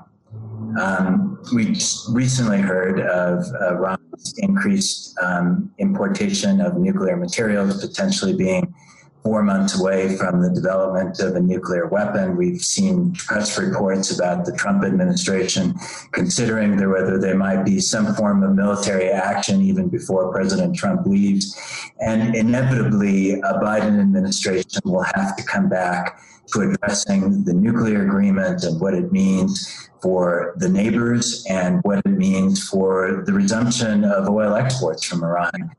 [0.81, 1.77] Um, we
[2.11, 8.75] recently heard of Iran's increased um, importation of nuclear materials, potentially being
[9.23, 12.37] four months away from the development of a nuclear weapon.
[12.37, 15.75] We've seen press reports about the Trump administration
[16.13, 21.07] considering there, whether there might be some form of military action even before President Trump
[21.07, 21.59] leaves.
[22.01, 28.64] And inevitably, a Biden administration will have to come back to addressing the nuclear agreement
[28.64, 34.28] and what it means for the neighbors and what it means for the resumption of
[34.28, 35.74] oil exports from Iran.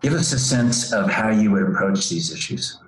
[0.00, 2.78] Give us a sense of how you would approach these issues.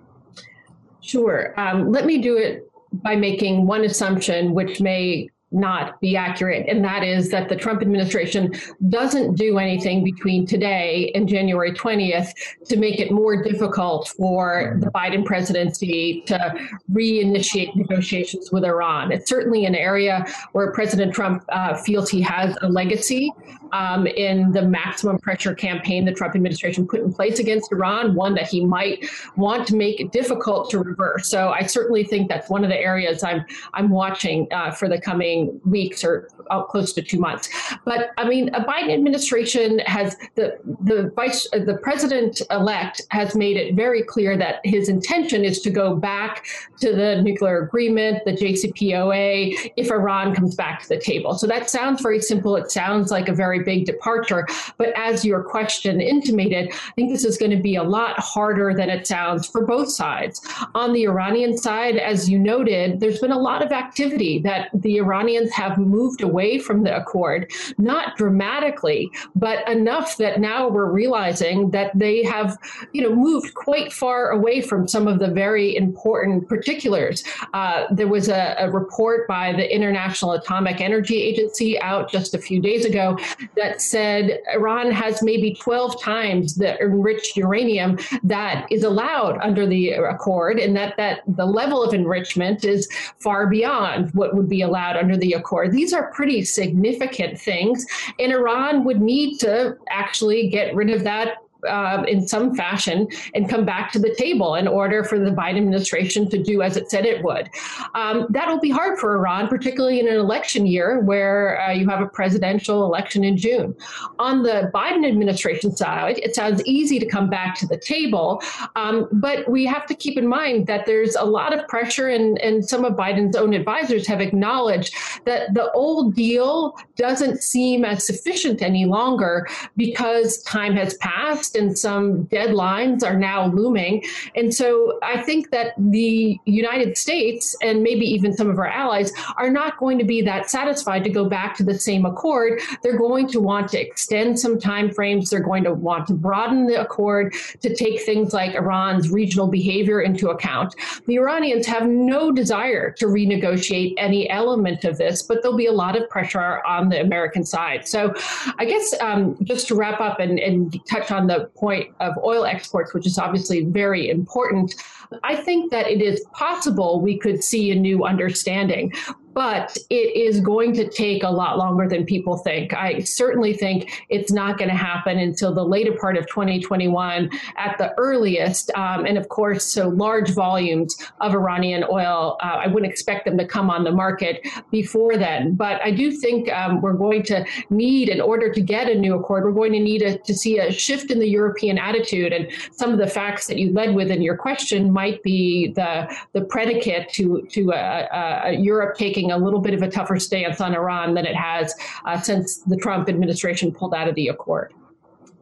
[1.00, 1.58] Sure.
[1.58, 6.84] Um, let me do it by making one assumption, which may not be accurate, and
[6.84, 8.52] that is that the Trump administration
[8.88, 12.32] doesn't do anything between today and January 20th
[12.66, 16.54] to make it more difficult for the Biden presidency to
[16.92, 19.10] reinitiate negotiations with Iran.
[19.10, 23.32] It's certainly an area where President Trump uh, feels he has a legacy
[23.72, 28.34] um, in the maximum pressure campaign the Trump administration put in place against Iran, one
[28.34, 29.06] that he might
[29.36, 31.28] want to make difficult to reverse.
[31.28, 35.00] So I certainly think that's one of the areas I'm I'm watching uh, for the
[35.00, 36.28] coming weeks or
[36.68, 37.48] close to two months.
[37.84, 43.34] But I mean, a Biden administration has the the vice uh, the president elect has
[43.34, 46.46] made it very clear that his intention is to go back
[46.80, 51.34] to the nuclear agreement, the JCPOA, if Iran comes back to the table.
[51.34, 52.56] So that sounds very simple.
[52.56, 54.46] It sounds like a very big departure.
[54.76, 58.74] But as your question intimated, I think this is going to be a lot harder
[58.74, 60.40] than it sounds for both sides.
[60.74, 64.98] On the Iranian side, as you noted, there's been a lot of activity that the
[65.28, 71.70] Iranians have moved away from the accord, not dramatically, but enough that now we're realizing
[71.70, 72.56] that they have,
[72.92, 77.24] you know, moved quite far away from some of the very important particulars.
[77.52, 82.38] Uh, there was a, a report by the International Atomic Energy Agency out just a
[82.38, 83.18] few days ago
[83.54, 89.90] that said Iran has maybe 12 times the enriched uranium that is allowed under the
[89.90, 94.96] accord, and that, that the level of enrichment is far beyond what would be allowed
[94.96, 95.72] under the accord.
[95.72, 97.86] These are pretty significant things,
[98.18, 103.48] and Iran would need to actually get rid of that uh, in some fashion and
[103.48, 106.90] come back to the table in order for the Biden administration to do as it
[106.90, 107.48] said it would.
[107.94, 112.00] Um, that'll be hard for Iran, particularly in an election year where uh, you have
[112.00, 113.74] a presidential election in June.
[114.18, 118.42] On the Biden administration side, it sounds easy to come back to the table,
[118.76, 122.38] um, but we have to keep in mind that there's a lot of pressure, and,
[122.40, 124.94] and some of Biden's own advisors have acknowledged
[125.24, 129.46] that the old deal doesn't seem as sufficient any longer
[129.76, 134.04] because time has passed and some deadlines are now looming.
[134.34, 139.12] And so I think that the United States and maybe even some of our allies
[139.36, 142.60] are not going to be that satisfied to go back to the same accord.
[142.82, 145.30] They're going to want to extend some time frames.
[145.30, 150.00] They're going to want to broaden the accord to take things like Iran's regional behavior
[150.00, 150.74] into account.
[151.06, 155.72] The Iranians have no desire to renegotiate any element of this, but there'll be a
[155.72, 157.86] lot of pressure on the American side.
[157.86, 158.14] So
[158.58, 162.44] I guess um, just to wrap up and, and touch on the point of oil
[162.44, 164.74] exports, which is obviously very important,
[165.22, 168.92] I think that it is possible we could see a new understanding
[169.34, 172.74] but it is going to take a lot longer than people think.
[172.74, 177.78] I certainly think it's not going to happen until the later part of 2021 at
[177.78, 178.70] the earliest.
[178.74, 183.38] Um, and of course, so large volumes of Iranian oil, uh, I wouldn't expect them
[183.38, 185.54] to come on the market before then.
[185.54, 189.14] But I do think um, we're going to need, in order to get a new
[189.14, 192.32] accord, we're going to need a, to see a shift in the European attitude.
[192.32, 196.14] And some of the facts that you led with in your question might be the,
[196.32, 200.60] the predicate to, to a Europe taking taking a little bit of a tougher stance
[200.60, 204.72] on Iran than it has uh, since the Trump administration pulled out of the accord.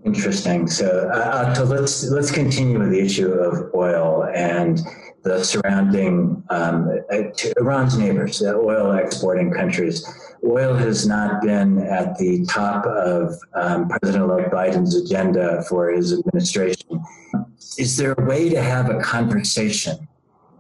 [0.05, 0.67] Interesting.
[0.67, 4.81] So, uh, uh let's let's continue with the issue of oil and
[5.25, 7.23] the surrounding um, uh,
[7.59, 10.07] Iran's neighbors, the oil exporting countries.
[10.45, 17.03] Oil has not been at the top of um, President-elect Biden's agenda for his administration.
[17.77, 20.07] Is there a way to have a conversation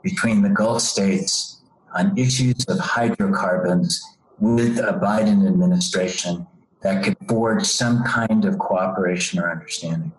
[0.03, 1.56] between the Gulf states
[1.97, 4.03] on issues of hydrocarbons
[4.39, 6.47] with a Biden administration
[6.83, 10.13] that could forge some kind of cooperation or understanding?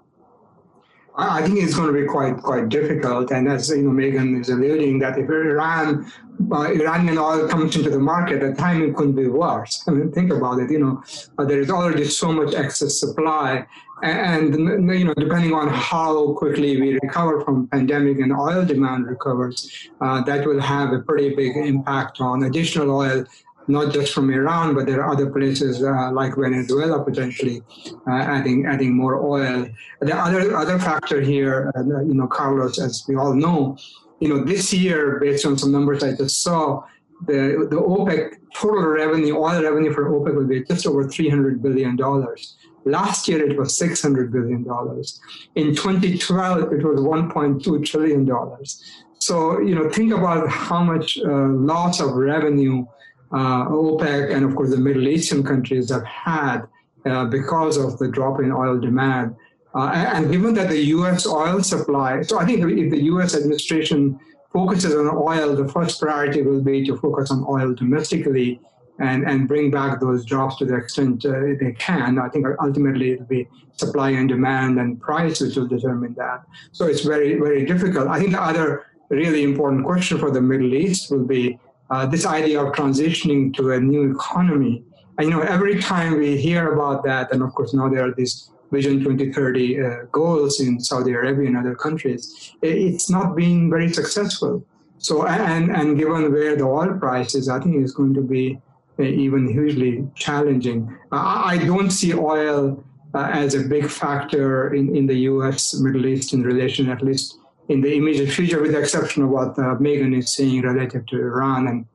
[1.17, 3.31] I think it's going to be quite quite difficult.
[3.31, 6.11] And as you know, Meghan is alluding that if Iran,
[6.51, 9.83] uh, Iranian oil comes into the market, the timing couldn't be worse.
[9.87, 10.69] I mean, think about it.
[10.69, 11.03] You know,
[11.39, 13.65] uh, there is already so much excess supply,
[14.03, 19.07] and, and you know, depending on how quickly we recover from pandemic and oil demand
[19.07, 23.25] recovers, uh, that will have a pretty big impact on additional oil
[23.67, 27.61] not just from Iran, but there are other places uh, like Venezuela potentially
[28.07, 29.67] uh, adding adding more oil.
[30.01, 33.77] The other other factor here, uh, you know, Carlos, as we all know,
[34.19, 36.83] you know, this year, based on some numbers I just saw,
[37.25, 41.95] the the OPEC total revenue, oil revenue for OPEC will be just over 300 billion
[41.95, 42.55] dollars.
[42.85, 45.19] Last year it was 600 billion dollars.
[45.55, 48.81] In 2012 it was 1.2 trillion dollars.
[49.19, 52.85] So you know, think about how much uh, loss of revenue
[53.31, 56.61] OPEC and of course the Middle Eastern countries have had
[57.05, 59.35] uh, because of the drop in oil demand.
[59.75, 61.27] Uh, and given that the U.S.
[61.27, 63.35] oil supply, so I think if the U.S.
[63.35, 64.19] administration
[64.51, 68.59] focuses on oil, the first priority will be to focus on oil domestically
[68.99, 72.17] and, and bring back those jobs to the extent uh, they can.
[72.17, 76.43] I think ultimately it'll be supply and demand and price which will determine that.
[76.71, 78.07] So it's very, very difficult.
[78.07, 81.59] I think the other really important question for the Middle East will be
[81.89, 84.83] uh, this idea of transitioning to a new economy.
[85.17, 88.13] And, you know, every time we hear about that, and of course now there are
[88.13, 93.91] these Vision 2030 uh, goals in Saudi Arabia and other countries, it's not being very
[93.91, 94.65] successful.
[94.97, 98.59] So, and, and given where the oil price is, I think it's going to be
[98.99, 100.97] even hugely challenging.
[101.11, 102.83] I don't see oil
[103.13, 105.75] uh, as a big factor in, in the U.S.
[105.75, 107.37] Middle Eastern relation, at least
[107.69, 111.17] in the immediate future, with the exception of what uh, Meghan is saying relative to
[111.17, 111.85] Iran and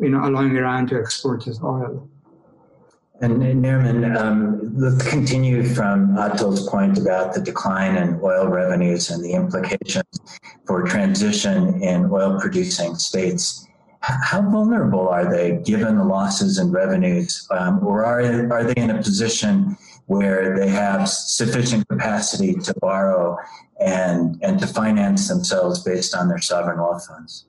[0.00, 2.08] you know allowing Iran to export its oil.
[3.22, 9.22] And, Nariman, um, let's continue from Atul's point about the decline in oil revenues and
[9.22, 10.20] the implications
[10.66, 13.66] for transition in oil producing states.
[14.00, 18.88] How vulnerable are they given the losses in revenues, um, or are, are they in
[18.88, 19.76] a position
[20.10, 23.38] where they have sufficient capacity to borrow
[23.78, 27.46] and, and to finance themselves based on their sovereign wealth funds?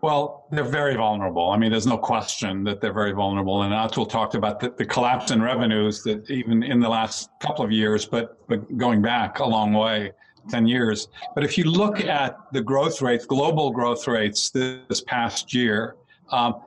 [0.00, 1.50] Well, they're very vulnerable.
[1.50, 3.62] I mean, there's no question that they're very vulnerable.
[3.62, 7.64] And Atul talked about the, the, collapse in revenues that even in the last couple
[7.64, 10.10] of years, but, but going back a long way,
[10.48, 11.06] 10 years.
[11.36, 15.94] But if you look at the growth rates, global growth rates this past year,
[16.32, 16.62] um,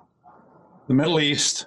[0.87, 1.65] the Middle East,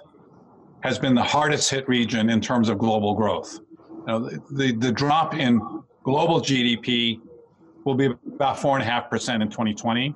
[0.87, 3.59] has been the hardest hit region in terms of global growth.
[4.07, 5.59] Know, the, the drop in
[6.03, 7.19] global GDP
[7.83, 10.15] will be about 4.5% in 2020.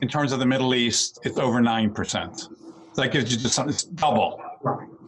[0.00, 2.48] In terms of the Middle East, it's over 9%.
[2.94, 4.42] That gives you just it's double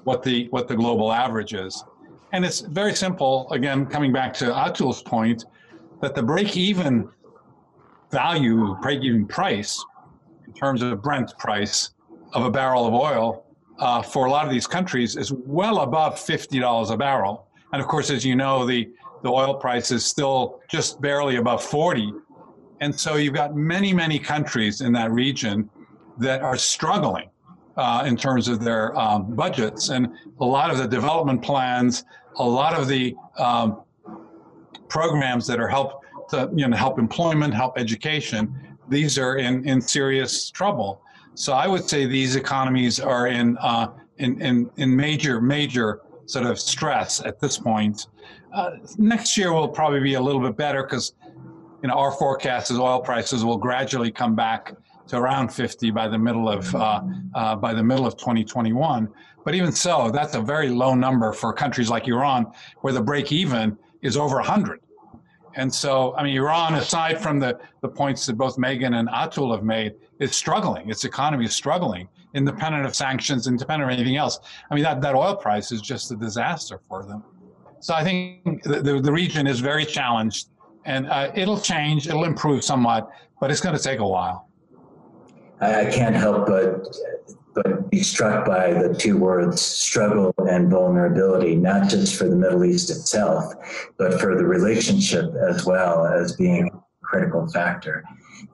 [0.05, 1.83] what the, what the global average is.
[2.33, 5.47] And it's very simple, again, coming back to Atul's point,
[6.03, 7.09] that the break even
[8.11, 9.83] value, break even price,
[10.47, 11.93] in terms of Brent price
[12.35, 13.47] of a barrel of oil
[13.79, 17.47] uh, for a lot of these countries is well above $50 a barrel.
[17.73, 18.91] And of course, as you know, the,
[19.23, 22.13] the oil price is still just barely above 40.
[22.81, 25.69] And so you've got many, many countries in that region
[26.19, 27.31] that are struggling
[27.77, 29.89] uh, in terms of their um, budgets.
[29.91, 30.09] And
[30.41, 32.05] a lot of the development plans,
[32.37, 33.83] a lot of the um,
[34.89, 39.81] programs that are help to you know help employment, help education, these are in, in
[39.81, 41.03] serious trouble.
[41.35, 46.47] So I would say these economies are in uh, in, in in major major sort
[46.47, 48.09] of stress at this point.
[48.53, 51.15] Uh, next year will probably be a little bit better because
[51.83, 54.75] you know our forecast is oil prices will gradually come back
[55.09, 57.03] to around 50 by the middle of uh,
[57.35, 59.09] uh, by the middle of 2021.
[59.45, 63.33] But even so, that's a very low number for countries like Iran, where the break
[63.33, 64.81] even is over 100.
[65.55, 69.55] And so, I mean, Iran, aside from the, the points that both Meghan and Atul
[69.55, 70.89] have made, is struggling.
[70.91, 74.39] Its economy is struggling, independent of sanctions, independent of anything else.
[74.71, 77.23] I mean, that, that oil price is just a disaster for them.
[77.81, 80.49] So I think the, the, the region is very challenged
[80.85, 84.49] and uh, it'll change, it'll improve somewhat, but it's going to take a while.
[85.61, 86.87] I can't help but
[87.63, 92.65] but be struck by the two words struggle and vulnerability, not just for the Middle
[92.65, 93.55] East itself,
[93.97, 98.05] but for the relationship as well as being a critical factor.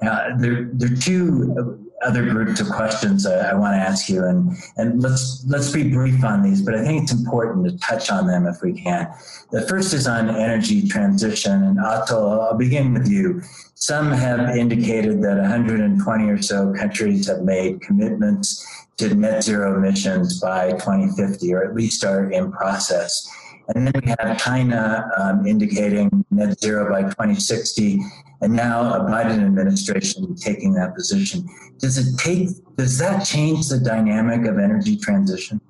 [0.03, 4.25] Now, there, there are two other groups of questions I, I want to ask you,
[4.25, 8.11] and, and let's let's be brief on these, but I think it's important to touch
[8.11, 9.13] on them if we can.
[9.51, 13.43] The first is on energy transition, and Atul, I'll begin with you.
[13.87, 18.67] Some have indicated that 120 or so countries have made commitments
[18.97, 23.31] to net zero emissions by 2050, or at least are in process.
[23.69, 28.01] And then we have China um, indicating net zero by 2060,
[28.41, 31.47] and now a Biden administration taking that position.
[31.79, 32.49] Does it take?
[32.79, 35.61] Does that change the dynamic of energy transition?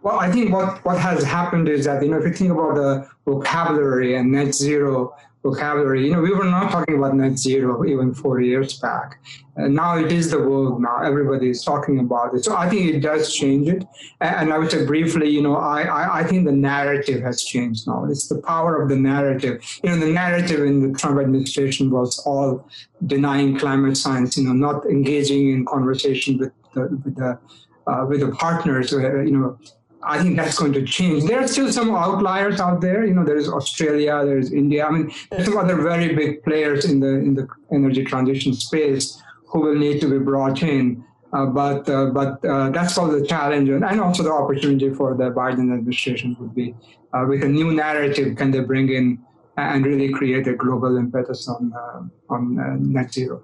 [0.00, 2.76] Well, I think what, what has happened is that you know if you think about
[2.76, 5.16] the vocabulary and net zero
[5.54, 9.20] You know, we were not talking about net zero even four years back.
[9.56, 11.02] And now it is the world now.
[11.02, 12.44] Everybody is talking about it.
[12.44, 13.84] So I think it does change it.
[14.20, 17.86] And I would say briefly, you know, I, I, I think the narrative has changed
[17.86, 18.04] now.
[18.04, 19.64] It's the power of the narrative.
[19.82, 22.68] You know, the narrative in the Trump administration was all
[23.06, 27.38] denying climate science, you know, not engaging in conversation with the, with the
[27.86, 29.58] uh, with the partners, uh, you know,
[30.06, 31.24] I think that's going to change.
[31.24, 33.04] There are still some outliers out there.
[33.04, 34.86] You know, there's Australia, there's India.
[34.86, 39.20] I mean, there's some other very big players in the in the energy transition space
[39.48, 41.04] who will need to be brought in.
[41.32, 45.14] Uh, but uh, but uh, that's all the challenge, and, and also the opportunity for
[45.14, 46.74] the Biden administration would be
[47.12, 48.36] uh, with a new narrative.
[48.36, 49.18] Can they bring in
[49.56, 53.42] and really create a global impetus on uh, on uh, net zero?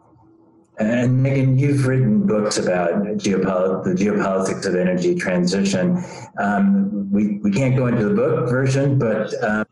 [0.79, 6.03] And Meghan, you've written books about the geopolitics of energy transition.
[6.39, 9.67] Um, we, we can't go into the book version, but um,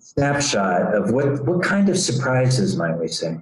[0.00, 3.36] snapshot of what, what kind of surprises might we say?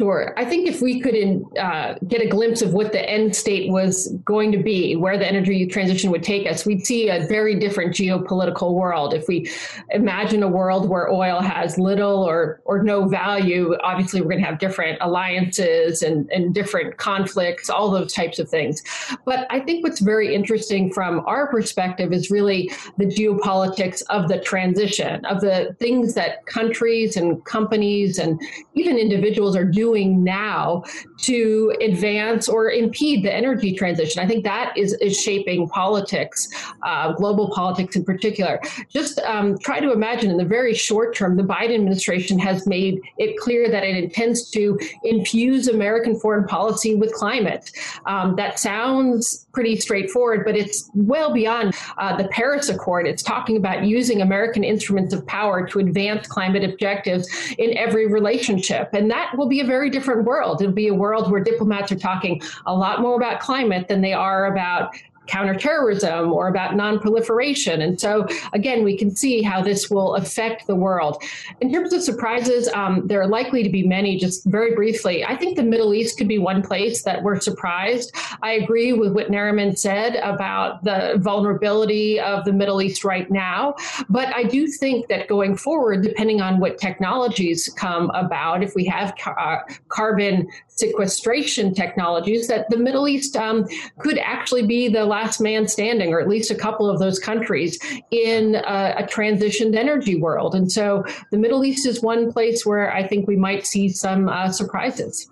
[0.00, 0.32] Sure.
[0.38, 3.70] I think if we could in, uh, get a glimpse of what the end state
[3.70, 7.54] was going to be, where the energy transition would take us, we'd see a very
[7.58, 9.12] different geopolitical world.
[9.12, 9.50] If we
[9.90, 14.46] imagine a world where oil has little or, or no value, obviously we're going to
[14.46, 18.82] have different alliances and, and different conflicts, all those types of things.
[19.26, 24.40] But I think what's very interesting from our perspective is really the geopolitics of the
[24.40, 28.40] transition, of the things that countries and companies and
[28.72, 30.84] even individuals are doing doing now
[31.18, 34.22] to advance or impede the energy transition.
[34.22, 36.48] I think that is, is shaping politics,
[36.82, 38.60] uh, global politics in particular.
[38.88, 43.00] Just um, try to imagine in the very short term, the Biden administration has made
[43.18, 47.70] it clear that it intends to infuse American foreign policy with climate.
[48.06, 53.06] Um, that sounds pretty straightforward, but it's well beyond uh, the Paris Accord.
[53.06, 57.28] It's talking about using American instruments of power to advance climate objectives
[57.58, 58.90] in every relationship.
[58.92, 60.60] And that will be a very different world.
[60.60, 64.12] It'll be a world where diplomats are talking a lot more about climate than they
[64.12, 64.94] are about
[65.26, 67.82] counterterrorism or about nonproliferation.
[67.82, 71.22] And so, again, we can see how this will affect the world.
[71.60, 74.16] In terms of surprises, um, there are likely to be many.
[74.16, 78.14] Just very briefly, I think the Middle East could be one place that we're surprised.
[78.42, 83.74] I agree with what Nariman said about the vulnerability of the Middle East right now.
[84.08, 88.84] But I do think that going forward, depending on what technologies come about, if we
[88.86, 89.58] have uh,
[89.88, 93.68] carbon sequestration technologies, that the Middle East um,
[93.98, 97.78] could actually be the last man standing, or at least a couple of those countries
[98.10, 100.54] in a, a transitioned energy world.
[100.54, 104.28] And so the Middle East is one place where I think we might see some
[104.28, 105.30] uh, surprises.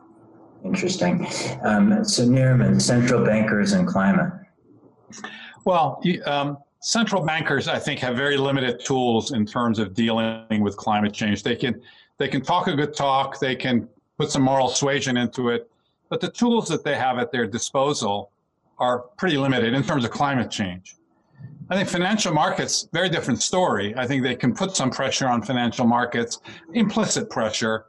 [0.64, 1.26] Interesting.
[1.62, 4.32] Um, so, Nariman, central bankers and climate.
[5.64, 10.76] Well, um, central bankers, I think, have very limited tools in terms of dealing with
[10.76, 11.42] climate change.
[11.42, 11.80] They can
[12.18, 13.38] they can talk a good talk.
[13.38, 15.70] They can put some moral suasion into it.
[16.08, 18.30] But the tools that they have at their disposal
[18.78, 20.96] are pretty limited in terms of climate change.
[21.70, 23.94] I think financial markets, very different story.
[23.96, 26.40] I think they can put some pressure on financial markets,
[26.72, 27.86] implicit pressure.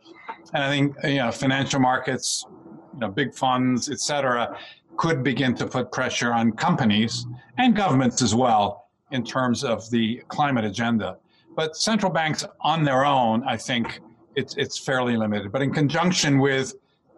[0.53, 2.45] And I think, you know, financial markets,
[2.93, 4.57] you know, big funds, et cetera,
[4.97, 7.25] could begin to put pressure on companies
[7.57, 11.17] and governments as well in terms of the climate agenda.
[11.55, 14.01] But central banks on their own, I think,
[14.35, 15.51] it's it's fairly limited.
[15.51, 16.75] But in conjunction with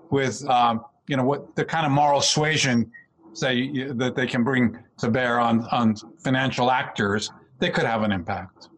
[0.09, 2.91] with um, you know what the kind of moral suasion
[3.33, 8.11] say that they can bring to bear on on financial actors, they could have an
[8.11, 8.69] impact.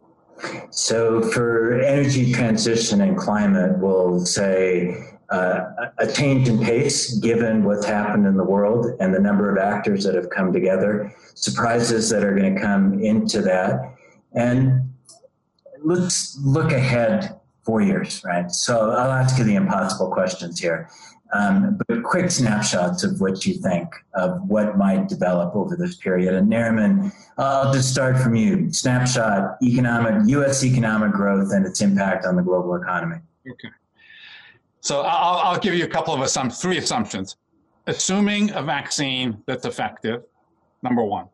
[0.72, 4.95] So for energy transition and climate, we'll say
[5.30, 5.62] uh,
[5.97, 10.04] a change in pace given what's happened in the world and the number of actors
[10.04, 13.95] that have come together, surprises that are going to come into that.
[14.34, 14.93] And
[15.84, 18.51] let's look ahead four years, right?
[18.51, 20.89] So I'll ask you the impossible questions here.
[21.34, 26.36] Um, but quick snapshots of what you think of what might develop over this period.
[26.36, 28.72] And Nariman, I'll just start from you.
[28.72, 30.64] Snapshot economic, U.S.
[30.64, 33.18] economic growth and its impact on the global economy.
[33.50, 33.70] Okay.
[34.82, 37.38] So I'll, I'll give you a couple of assumptions, three assumptions.
[37.88, 40.24] Assuming a vaccine that's effective,
[40.84, 41.28] number one.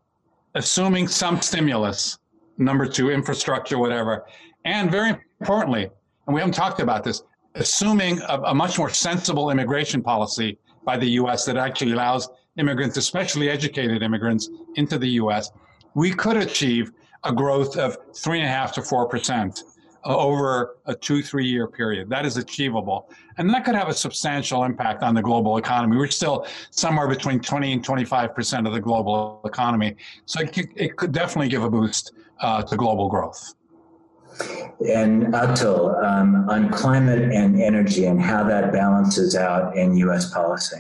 [0.56, 2.20] Assuming some stimulus,
[2.58, 4.26] number two, infrastructure, whatever.
[4.66, 5.90] And very importantly,
[6.28, 7.24] and we haven't talked about this,
[7.60, 11.46] assuming a, a much more sensible immigration policy by the U.S.
[11.46, 15.52] that actually allows immigrants, especially educated immigrants, into the U.S.,
[15.94, 16.92] we could achieve
[17.24, 19.64] a growth of three and a half to four percent
[20.06, 22.10] over a two, three year period.
[22.10, 23.10] That is achievable.
[23.38, 25.98] And that could have a substantial impact on the global economy.
[25.98, 29.96] We're still somewhere between 20 and 25% of the global economy.
[30.26, 33.56] So it could, it could definitely give a boost uh, to global growth.
[34.88, 40.32] And Atul, um, on climate and energy and how that balances out in U.S.
[40.32, 40.78] policy.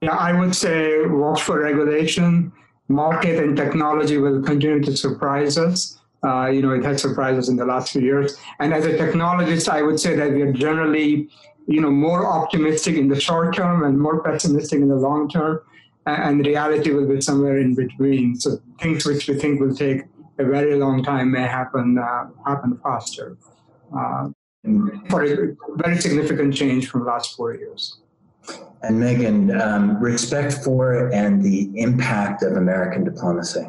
[0.00, 2.52] Yeah, I would say watch for regulation.
[2.88, 5.98] Market and technology will continue to surprise us.
[6.22, 8.36] Uh, you know, it has surprised us in the last few years.
[8.60, 11.28] And as a technologist, I would say that we are generally,
[11.66, 15.60] you know, more optimistic in the short term and more pessimistic in the long term.
[16.06, 18.36] And reality will be somewhere in between.
[18.36, 20.02] So things which we think will take
[20.38, 23.36] a very long time may happen uh, happen faster
[23.96, 24.28] uh,
[25.10, 28.00] for a very significant change from the last four years.
[28.82, 33.66] And Meghan, um, respect for and the impact of American diplomacy.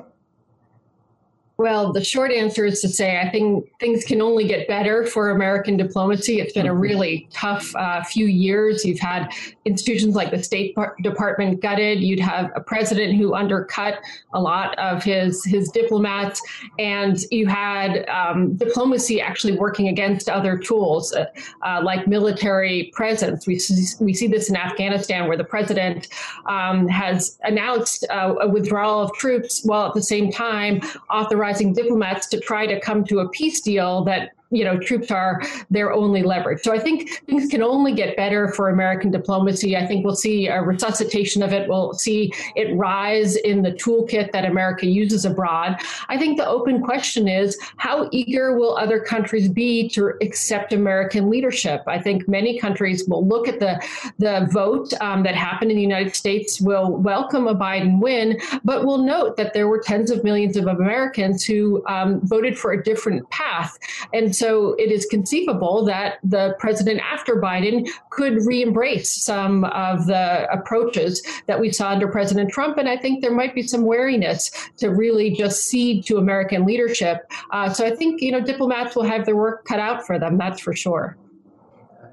[1.58, 5.30] Well, the short answer is to say I think things can only get better for
[5.30, 6.42] American diplomacy.
[6.42, 6.80] It's been a mm-hmm.
[6.80, 8.84] really tough uh, few years.
[8.84, 9.32] You've had
[9.64, 12.02] institutions like the State Department gutted.
[12.02, 14.00] You'd have a president who undercut
[14.34, 16.42] a lot of his his diplomats,
[16.78, 21.26] and you had um, diplomacy actually working against other tools uh,
[21.66, 23.48] uh, like military presence.
[23.48, 26.10] We see, we see this in Afghanistan, where the president
[26.48, 31.74] um, has announced uh, a withdrawal of troops while at the same time authorizing authorizing
[31.74, 35.92] diplomats to try to come to a peace deal that you know troops are their
[35.94, 36.62] only leverage.
[36.62, 39.76] So I think things can only get better for American diplomacy.
[39.76, 41.68] I think we'll see a resuscitation of it.
[41.68, 45.78] We'll see it rise in the toolkit that America uses abroad.
[46.10, 51.30] I think the open question is how eager will other countries be to accept American
[51.30, 51.82] leadership?
[51.88, 53.82] I think many countries will look at the
[54.20, 58.86] the vote um, that happened in the United States, will welcome a Biden win, but
[58.86, 62.84] will note that there were tens of millions of Americans who um, voted for a
[62.84, 63.78] different path,
[64.14, 70.06] and so it is conceivable that the president after Biden could re embrace some of
[70.08, 72.78] the approaches that we saw under President Trump.
[72.78, 77.30] And I think there might be some wariness to really just cede to American leadership.
[77.52, 80.38] Uh, so I think, you know, diplomats will have their work cut out for them,
[80.38, 81.18] that's for sure.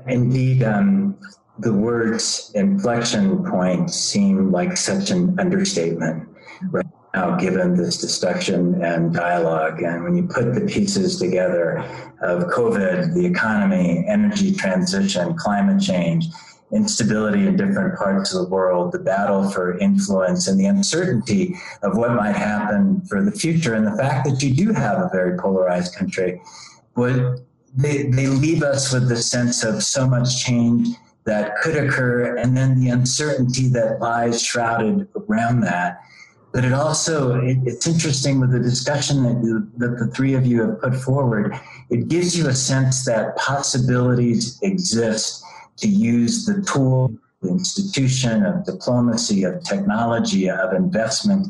[0.07, 0.63] Indeed.
[0.63, 1.17] Um,
[1.59, 6.29] the words inflection point seem like such an understatement
[7.15, 9.83] now, given this discussion and dialogue.
[9.83, 11.79] And when you put the pieces together
[12.23, 16.27] of COVID, the economy, energy transition, climate change,
[16.73, 21.99] instability in different parts of the world, the battle for influence, and the uncertainty of
[21.99, 25.39] what might happen for the future, and the fact that you do have a very
[25.39, 26.41] polarized country,
[26.97, 27.45] would
[27.77, 30.89] they, they leave us with the sense of so much change
[31.25, 36.01] that could occur, and then the uncertainty that lies shrouded around that
[36.53, 40.47] but it also it, it's interesting with the discussion that you, that the three of
[40.47, 41.59] you have put forward
[41.91, 45.43] it gives you a sense that possibilities exist
[45.77, 51.49] to use the tool the institution of diplomacy of technology of investment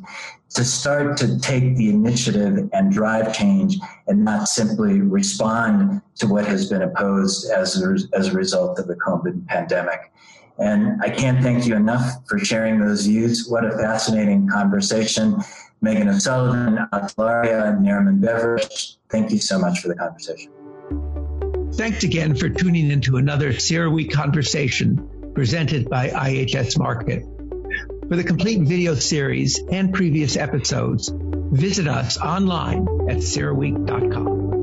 [0.55, 6.47] to start to take the initiative and drive change and not simply respond to what
[6.47, 10.12] has been opposed as a, as a result of the COVID pandemic.
[10.59, 13.49] And I can't thank you enough for sharing those views.
[13.49, 15.43] What a fascinating conversation.
[15.83, 20.53] Meghan O'Sullivan, Atul Arya, Nariman Behravesh, thank you so much for the conversation.
[21.75, 27.23] Thanks again for tuning into another CERAWeek conversation presented by IHS Markit.
[28.09, 31.11] For the complete video series and previous episodes,
[31.51, 34.62] visit us online at CERAWeek.com.